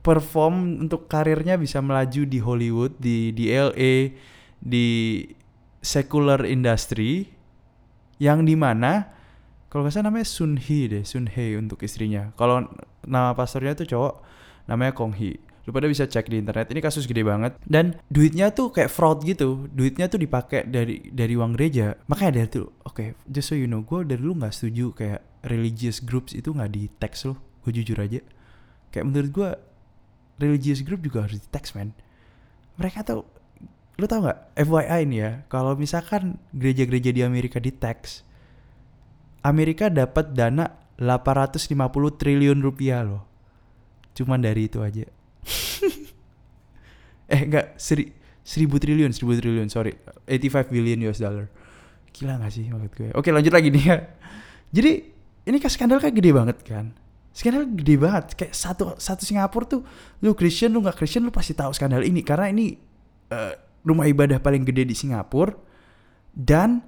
perform 0.00 0.86
untuk 0.86 1.10
karirnya 1.10 1.58
bisa 1.58 1.82
melaju 1.82 2.22
di 2.22 2.38
Hollywood 2.38 2.94
di 3.02 3.34
di 3.34 3.50
LA 3.50 4.14
di 4.62 4.88
secular 5.82 6.46
industry 6.46 7.26
yang 8.22 8.46
di 8.46 8.54
mana 8.54 9.10
kalau 9.66 9.86
nggak 9.86 9.94
salah 9.94 10.10
namanya 10.10 10.28
Sun 10.28 10.54
Hee 10.54 10.86
deh 10.86 11.02
Sun 11.02 11.26
Hee 11.30 11.58
untuk 11.58 11.82
istrinya. 11.82 12.30
Kalau 12.38 12.66
nama 13.06 13.34
pastornya 13.34 13.74
tuh 13.74 13.86
cowok 13.90 14.14
namanya 14.70 14.94
Kong 14.94 15.18
Hee. 15.18 15.38
Lu 15.66 15.74
pada 15.74 15.86
bisa 15.86 16.06
cek 16.06 16.30
di 16.30 16.42
internet 16.42 16.70
ini 16.70 16.80
kasus 16.82 17.06
gede 17.06 17.22
banget. 17.26 17.54
Dan 17.62 17.98
duitnya 18.10 18.54
tuh 18.54 18.70
kayak 18.70 18.90
fraud 18.90 19.22
gitu. 19.26 19.66
Duitnya 19.70 20.06
tuh 20.06 20.22
dipakai 20.22 20.66
dari 20.66 21.10
dari 21.10 21.34
uang 21.34 21.54
gereja. 21.58 21.98
Makanya 22.06 22.42
dari 22.42 22.48
tuh 22.50 22.66
oke 22.86 22.94
okay, 22.94 23.08
just 23.26 23.50
so 23.50 23.54
you 23.58 23.66
know 23.66 23.82
gue 23.82 24.06
dari 24.06 24.18
dulu 24.18 24.42
nggak 24.46 24.54
setuju 24.54 24.94
kayak 24.94 25.20
religious 25.46 26.02
groups 26.02 26.34
itu 26.34 26.54
nggak 26.54 26.70
di 26.70 26.86
tax 26.98 27.26
loh. 27.26 27.38
Gue 27.62 27.74
jujur 27.74 27.98
aja 27.98 28.22
kayak 28.90 29.06
menurut 29.06 29.30
gue 29.30 29.50
religious 30.40 30.82
group 30.86 31.02
juga 31.02 31.26
harus 31.26 31.38
di 31.38 31.48
tax 31.50 31.74
man 31.74 31.94
mereka 32.80 33.04
tuh 33.04 33.26
lu 34.00 34.08
tau 34.08 34.24
nggak? 34.24 34.56
FYI 34.56 35.04
ini 35.04 35.16
ya 35.20 35.44
kalau 35.52 35.76
misalkan 35.76 36.40
gereja-gereja 36.56 37.12
di 37.12 37.20
Amerika 37.20 37.60
di 37.60 37.68
tax 37.68 38.24
Amerika 39.44 39.92
dapat 39.92 40.32
dana 40.32 40.72
850 40.96 42.20
triliun 42.20 42.60
rupiah 42.60 43.04
loh. 43.04 43.24
Cuman 44.16 44.40
dari 44.40 44.68
itu 44.68 44.80
aja. 44.80 45.04
Eh 47.30 47.46
enggak 47.46 47.78
seri, 47.78 48.10
seribu 48.42 48.82
triliun 48.82 49.14
seribu 49.14 49.38
triliun 49.38 49.70
sorry. 49.70 49.94
85 50.26 50.66
billion 50.74 50.98
US 51.06 51.22
dollar. 51.22 51.46
Gila 52.10 52.42
gak 52.42 52.50
sih 52.50 52.66
maksud 52.66 52.90
gue? 52.90 53.08
Oke 53.14 53.30
lanjut 53.30 53.54
lagi 53.54 53.70
nih 53.70 53.84
ya. 53.86 54.02
Jadi 54.74 54.92
ini 55.46 55.56
kan 55.62 55.70
skandal 55.70 56.02
kan 56.02 56.10
gede 56.10 56.34
banget 56.34 56.58
kan 56.66 56.90
skandal 57.30 57.64
gede 57.66 57.94
banget. 57.96 58.24
Kayak 58.34 58.54
satu 58.54 58.94
satu 58.98 59.22
Singapura 59.22 59.64
tuh 59.66 59.82
lu 60.22 60.34
Christian 60.34 60.74
lu 60.74 60.82
nggak 60.82 60.98
Christian 60.98 61.26
lu 61.26 61.32
pasti 61.32 61.54
tahu 61.54 61.70
skandal 61.74 62.02
ini. 62.02 62.20
Karena 62.26 62.50
ini 62.50 62.74
uh, 63.30 63.54
rumah 63.86 64.06
ibadah 64.06 64.38
paling 64.42 64.66
gede 64.66 64.86
di 64.86 64.94
Singapura 64.94 65.54
dan 66.34 66.82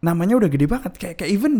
namanya 0.00 0.40
udah 0.40 0.50
gede 0.50 0.66
banget. 0.66 0.92
Kayak 0.96 1.14
kayak 1.22 1.30
even 1.30 1.54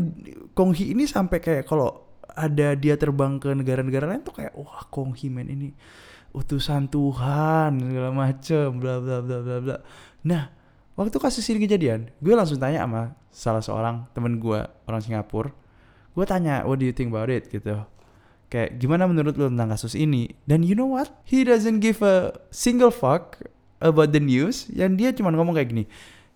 Kong 0.56 0.72
Hee 0.72 0.96
ini 0.96 1.04
sampai 1.04 1.38
kayak 1.38 1.68
kalau 1.68 2.08
ada 2.34 2.78
dia 2.78 2.94
terbang 2.94 3.36
ke 3.42 3.52
negara-negara 3.52 4.06
lain 4.06 4.22
tuh 4.22 4.34
kayak 4.40 4.54
wah 4.56 4.86
Kong 4.88 5.12
Hee 5.14 5.32
man 5.32 5.50
ini 5.50 5.74
utusan 6.30 6.86
Tuhan 6.86 7.82
segala 7.82 8.10
macem 8.14 8.78
bla 8.78 9.02
bla 9.02 9.18
bla 9.20 9.38
bla 9.42 9.56
bla. 9.60 9.76
Nah 10.26 10.48
waktu 10.94 11.16
kasus 11.18 11.44
ini 11.50 11.66
kejadian 11.66 12.10
gue 12.22 12.34
langsung 12.34 12.60
tanya 12.60 12.86
sama 12.86 13.02
salah 13.30 13.62
seorang 13.62 13.96
temen 14.14 14.38
gue 14.38 14.60
orang 14.86 15.02
Singapura 15.02 15.50
gue 16.14 16.24
tanya 16.26 16.66
what 16.66 16.82
do 16.82 16.86
you 16.86 16.94
think 16.94 17.10
about 17.14 17.30
it? 17.30 17.46
Gitu. 17.48 17.78
Kayak 18.50 18.82
gimana 18.82 19.06
menurut 19.06 19.38
lo 19.38 19.46
tentang 19.46 19.70
kasus 19.70 19.94
ini? 19.94 20.34
Dan 20.42 20.66
you 20.66 20.74
know 20.74 20.90
what? 20.90 21.14
He 21.22 21.46
doesn't 21.46 21.78
give 21.78 22.02
a 22.02 22.34
single 22.50 22.90
fuck 22.90 23.38
about 23.78 24.10
the 24.10 24.18
news. 24.18 24.66
Yang 24.70 24.90
dia 24.98 25.10
cuma 25.14 25.30
ngomong 25.30 25.54
kayak 25.54 25.70
gini 25.70 25.84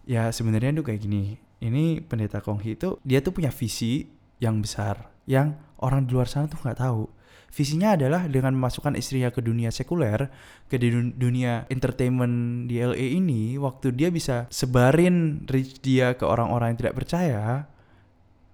ya 0.04 0.28
sebenarnya 0.30 0.80
tuh 0.80 0.86
kayak 0.86 1.00
gini. 1.02 1.40
Ini 1.64 2.04
pendeta 2.04 2.44
Kong 2.44 2.60
Hee 2.60 2.76
itu 2.76 3.00
dia 3.00 3.24
tuh 3.24 3.32
punya 3.32 3.48
visi 3.48 4.04
yang 4.36 4.60
besar 4.60 5.08
yang 5.24 5.56
orang 5.80 6.04
di 6.04 6.12
luar 6.12 6.28
sana 6.28 6.44
tuh 6.44 6.60
nggak 6.60 6.80
tahu. 6.80 7.08
Visinya 7.54 7.94
adalah 7.94 8.26
dengan 8.26 8.50
memasukkan 8.58 8.98
istrinya 8.98 9.30
ke 9.30 9.38
dunia 9.38 9.70
sekuler, 9.70 10.26
ke 10.66 10.74
dunia 11.14 11.70
entertainment 11.70 12.66
di 12.66 12.82
LA 12.82 13.14
ini, 13.14 13.54
waktu 13.62 13.94
dia 13.94 14.10
bisa 14.10 14.50
sebarin 14.50 15.46
reach 15.46 15.78
dia 15.78 16.18
ke 16.18 16.26
orang-orang 16.26 16.74
yang 16.74 16.78
tidak 16.82 16.98
percaya, 16.98 17.70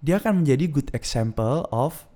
dia 0.01 0.17
akan 0.17 0.41
menjadi 0.41 0.65
good 0.67 0.89
example 0.97 1.69
of 1.69 2.09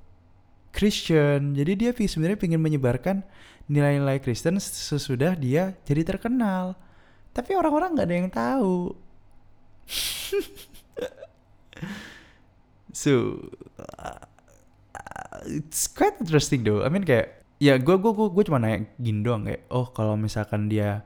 Christian. 0.74 1.54
Jadi 1.56 1.72
dia 1.80 1.92
sebenarnya 1.94 2.42
ingin 2.42 2.62
menyebarkan 2.62 3.24
nilai-nilai 3.70 4.20
Kristen 4.22 4.58
sesudah 4.60 5.38
dia 5.38 5.78
jadi 5.86 6.04
terkenal. 6.04 6.76
Tapi 7.32 7.54
orang-orang 7.56 7.96
nggak 7.96 8.08
ada 8.10 8.18
yang 8.18 8.30
tahu. 8.34 8.98
so 12.92 13.38
it's 15.46 15.86
quite 15.86 16.18
interesting 16.18 16.66
though. 16.66 16.82
I 16.82 16.90
mean 16.90 17.06
kayak 17.06 17.46
ya 17.62 17.78
gue 17.80 17.96
gue 17.96 18.12
gue 18.12 18.44
cuma 18.50 18.60
nanya 18.60 18.90
gini 19.00 19.24
doang 19.24 19.48
kayak 19.48 19.64
oh 19.72 19.88
kalau 19.94 20.20
misalkan 20.20 20.68
dia 20.68 21.06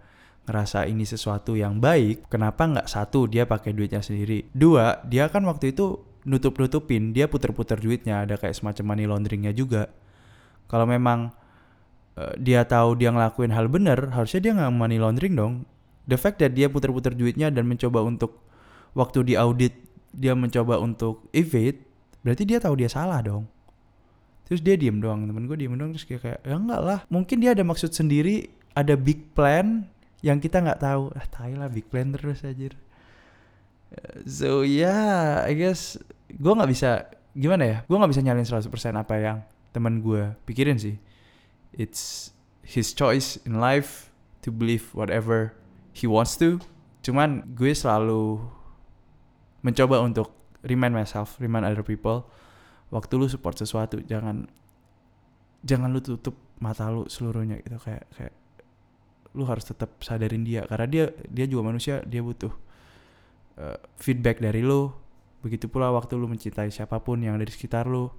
ngerasa 0.50 0.90
ini 0.90 1.06
sesuatu 1.06 1.54
yang 1.54 1.78
baik, 1.78 2.26
kenapa 2.26 2.66
nggak 2.66 2.90
satu 2.90 3.30
dia 3.30 3.46
pakai 3.46 3.70
duitnya 3.70 4.02
sendiri, 4.02 4.50
dua 4.50 4.98
dia 5.06 5.30
kan 5.30 5.46
waktu 5.46 5.78
itu 5.78 6.09
nutup 6.28 6.56
nutupin 6.60 7.16
dia 7.16 7.30
puter 7.32 7.52
puter 7.56 7.80
duitnya 7.80 8.28
ada 8.28 8.36
kayak 8.36 8.56
semacam 8.58 8.96
money 8.96 9.06
launderingnya 9.08 9.54
juga. 9.56 9.92
Kalau 10.70 10.86
memang 10.86 11.34
uh, 12.18 12.34
dia 12.38 12.64
tahu 12.66 13.00
dia 13.00 13.10
ngelakuin 13.14 13.52
hal 13.54 13.68
benar, 13.72 14.12
harusnya 14.14 14.40
dia 14.40 14.52
nggak 14.56 14.72
money 14.74 14.98
laundering 15.00 15.36
dong. 15.36 15.54
The 16.10 16.18
fact 16.18 16.42
that 16.42 16.58
dia 16.58 16.68
puter 16.68 16.90
puter 16.90 17.14
duitnya 17.14 17.54
dan 17.54 17.70
mencoba 17.70 18.02
untuk 18.02 18.42
waktu 18.98 19.24
di 19.24 19.34
audit 19.38 19.78
dia 20.10 20.34
mencoba 20.34 20.82
untuk 20.82 21.30
evade, 21.38 21.86
berarti 22.26 22.44
dia 22.50 22.58
tahu 22.58 22.74
dia 22.82 22.90
salah 22.90 23.22
dong 23.22 23.46
terus 24.50 24.66
dia 24.66 24.74
diem 24.74 24.98
doang 24.98 25.30
temen 25.30 25.46
gue 25.46 25.54
diem 25.54 25.78
doang 25.78 25.94
terus 25.94 26.10
kayak, 26.10 26.22
kayak 26.26 26.40
ya 26.42 26.58
enggak 26.58 26.82
lah 26.82 27.00
mungkin 27.14 27.38
dia 27.38 27.54
ada 27.54 27.62
maksud 27.62 27.94
sendiri 27.94 28.50
ada 28.74 28.98
big 28.98 29.30
plan 29.38 29.86
yang 30.26 30.42
kita 30.42 30.58
nggak 30.58 30.82
tahu 30.82 31.14
ah 31.14 31.26
tai 31.30 31.54
lah 31.54 31.70
big 31.70 31.86
plan 31.86 32.10
terus 32.10 32.42
aja 32.42 32.74
so 34.26 34.62
yeah 34.62 35.44
I 35.46 35.58
guess 35.58 35.98
gue 36.30 36.54
nggak 36.54 36.70
bisa 36.70 37.10
gimana 37.34 37.64
ya? 37.66 37.78
Gue 37.86 37.98
nggak 37.98 38.12
bisa 38.12 38.22
nyalin 38.26 38.46
100% 38.46 38.70
apa 38.98 39.16
yang 39.18 39.38
teman 39.74 40.02
gue 40.02 40.34
pikirin 40.46 40.78
sih. 40.78 40.98
It's 41.74 42.34
his 42.66 42.94
choice 42.94 43.38
in 43.46 43.62
life 43.62 44.10
to 44.46 44.50
believe 44.50 44.90
whatever 44.94 45.54
he 45.94 46.06
wants 46.10 46.38
to. 46.42 46.62
Cuman 47.06 47.56
gue 47.56 47.74
selalu 47.74 48.44
mencoba 49.64 50.02
untuk 50.02 50.34
remind 50.66 50.96
myself 50.96 51.40
remind 51.40 51.64
other 51.64 51.84
people 51.84 52.28
waktu 52.92 53.16
lu 53.16 53.28
support 53.32 53.56
sesuatu 53.56 54.00
jangan 54.04 54.48
jangan 55.64 55.92
lu 55.92 56.00
tutup 56.04 56.36
mata 56.60 56.90
lu 56.92 57.06
seluruhnya 57.08 57.62
gitu. 57.62 57.78
Kayak 57.80 58.06
kayak 58.18 58.34
lu 59.38 59.46
harus 59.46 59.64
tetap 59.70 59.94
sadarin 60.02 60.42
dia 60.42 60.66
karena 60.66 60.90
dia 60.90 61.06
dia 61.30 61.46
juga 61.46 61.70
manusia 61.70 62.02
dia 62.02 62.26
butuh 62.26 62.50
uh, 63.60 63.78
feedback 64.00 64.40
dari 64.40 64.64
lu 64.64 64.92
begitu 65.44 65.72
pula 65.72 65.92
waktu 65.92 66.16
lu 66.16 66.28
mencintai 66.28 66.72
siapa 66.72 67.00
pun 67.00 67.24
yang 67.24 67.40
ada 67.40 67.48
di 67.48 67.54
sekitar 67.54 67.88
lu 67.88 68.08
uh, 68.08 68.10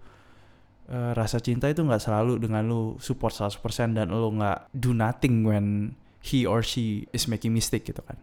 rasa 1.17 1.41
cinta 1.41 1.69
itu 1.69 1.81
nggak 1.81 2.01
selalu 2.01 2.41
dengan 2.41 2.69
lu 2.69 2.97
support 3.01 3.33
100% 3.33 3.61
dan 3.97 4.13
lu 4.13 4.29
nggak 4.37 4.73
do 4.77 4.93
nothing 4.93 5.45
when 5.45 5.97
he 6.21 6.45
or 6.45 6.65
she 6.65 7.09
is 7.17 7.29
making 7.29 7.53
mistake 7.53 7.89
gitu 7.89 8.01
kan 8.05 8.21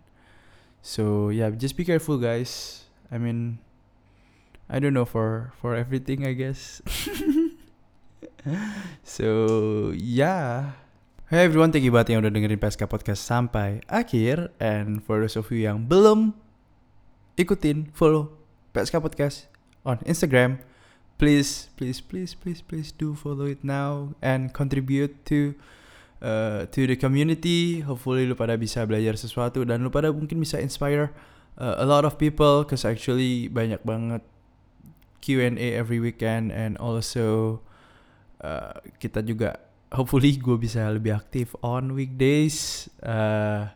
so 0.85 1.33
yeah 1.33 1.49
just 1.49 1.73
be 1.73 1.85
careful 1.85 2.17
guys 2.17 2.85
I 3.09 3.17
mean 3.17 3.61
I 4.67 4.83
don't 4.83 4.91
know 4.91 5.07
for 5.07 5.55
for 5.63 5.79
everything 5.79 6.27
I 6.27 6.35
guess. 6.35 6.83
so 9.03 9.91
yeah. 9.95 10.75
Hey 11.27 11.43
everyone, 11.43 11.71
thank 11.71 11.83
you 11.83 11.91
banget 11.91 12.15
yang 12.15 12.23
udah 12.23 12.31
dengerin 12.31 12.59
PSK 12.59 12.87
Podcast 12.87 13.23
sampai 13.23 13.83
akhir. 13.87 14.51
And 14.59 15.03
for 15.03 15.23
those 15.23 15.39
of 15.39 15.47
you 15.51 15.67
yang 15.67 15.87
belum 15.87 16.35
ikutin, 17.37 17.93
follow 17.93 18.33
PSK 18.73 18.97
Podcast 18.97 19.45
on 19.85 20.01
Instagram. 20.09 20.57
Please, 21.21 21.69
please, 21.77 22.01
please, 22.01 22.33
please, 22.33 22.61
please 22.61 22.89
do 22.91 23.13
follow 23.13 23.45
it 23.45 23.61
now 23.61 24.13
and 24.21 24.53
contribute 24.53 25.13
to 25.29 25.53
uh, 26.21 26.65
to 26.69 26.85
the 26.85 26.97
community. 26.97 27.81
Hopefully 27.81 28.25
lu 28.25 28.37
pada 28.37 28.57
bisa 28.57 28.85
belajar 28.85 29.17
sesuatu 29.17 29.65
dan 29.65 29.81
lu 29.81 29.89
pada 29.89 30.13
mungkin 30.13 30.37
bisa 30.41 30.61
inspire 30.61 31.13
uh, 31.57 31.81
a 31.81 31.85
lot 31.85 32.05
of 32.05 32.21
people. 32.21 32.65
Cause 32.65 32.85
actually 32.85 33.49
banyak 33.49 33.81
banget 33.81 34.21
Q&A 35.21 35.73
every 35.73 35.97
weekend 35.97 36.53
and 36.53 36.77
also 36.77 37.59
uh, 38.45 38.77
kita 39.01 39.25
juga 39.25 39.57
hopefully 39.89 40.37
gue 40.37 40.57
bisa 40.59 40.85
lebih 40.93 41.17
aktif 41.17 41.57
on 41.65 41.97
weekdays 41.97 42.85
uh, 43.01 43.73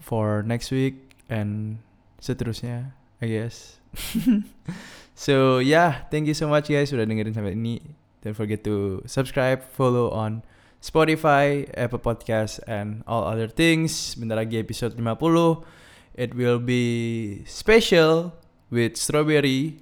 for 0.00 0.40
next 0.46 0.72
week 0.72 1.12
and 1.28 1.83
seterusnya 2.24 2.96
I 3.20 3.28
guess. 3.28 3.76
so 5.14 5.60
yeah, 5.60 6.08
thank 6.08 6.24
you 6.24 6.36
so 6.36 6.48
much 6.48 6.72
guys 6.72 6.88
sudah 6.88 7.04
dengerin 7.04 7.36
sampai 7.36 7.52
ini. 7.52 7.80
Don't 8.24 8.36
forget 8.36 8.64
to 8.64 9.04
subscribe, 9.04 9.60
follow 9.76 10.08
on 10.08 10.40
Spotify, 10.80 11.68
Apple 11.76 12.00
Podcast, 12.00 12.60
and 12.68 13.04
all 13.04 13.28
other 13.28 13.48
things. 13.48 14.16
Bentar 14.16 14.40
lagi 14.40 14.60
episode 14.60 14.96
50. 14.96 15.64
It 16.16 16.32
will 16.32 16.60
be 16.60 17.44
special 17.44 18.32
with 18.72 18.96
strawberry. 18.96 19.80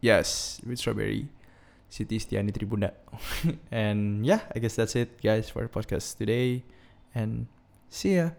Yes, 0.00 0.60
with 0.64 0.80
strawberry. 0.80 1.28
Siti 1.90 2.16
Stiani 2.16 2.52
Tribunda. 2.54 2.92
and 3.72 4.24
yeah, 4.24 4.40
I 4.54 4.60
guess 4.60 4.76
that's 4.76 4.96
it 4.96 5.20
guys 5.20 5.50
for 5.50 5.66
podcast 5.68 6.16
today. 6.16 6.64
And 7.12 7.48
see 7.88 8.16
ya. 8.16 8.36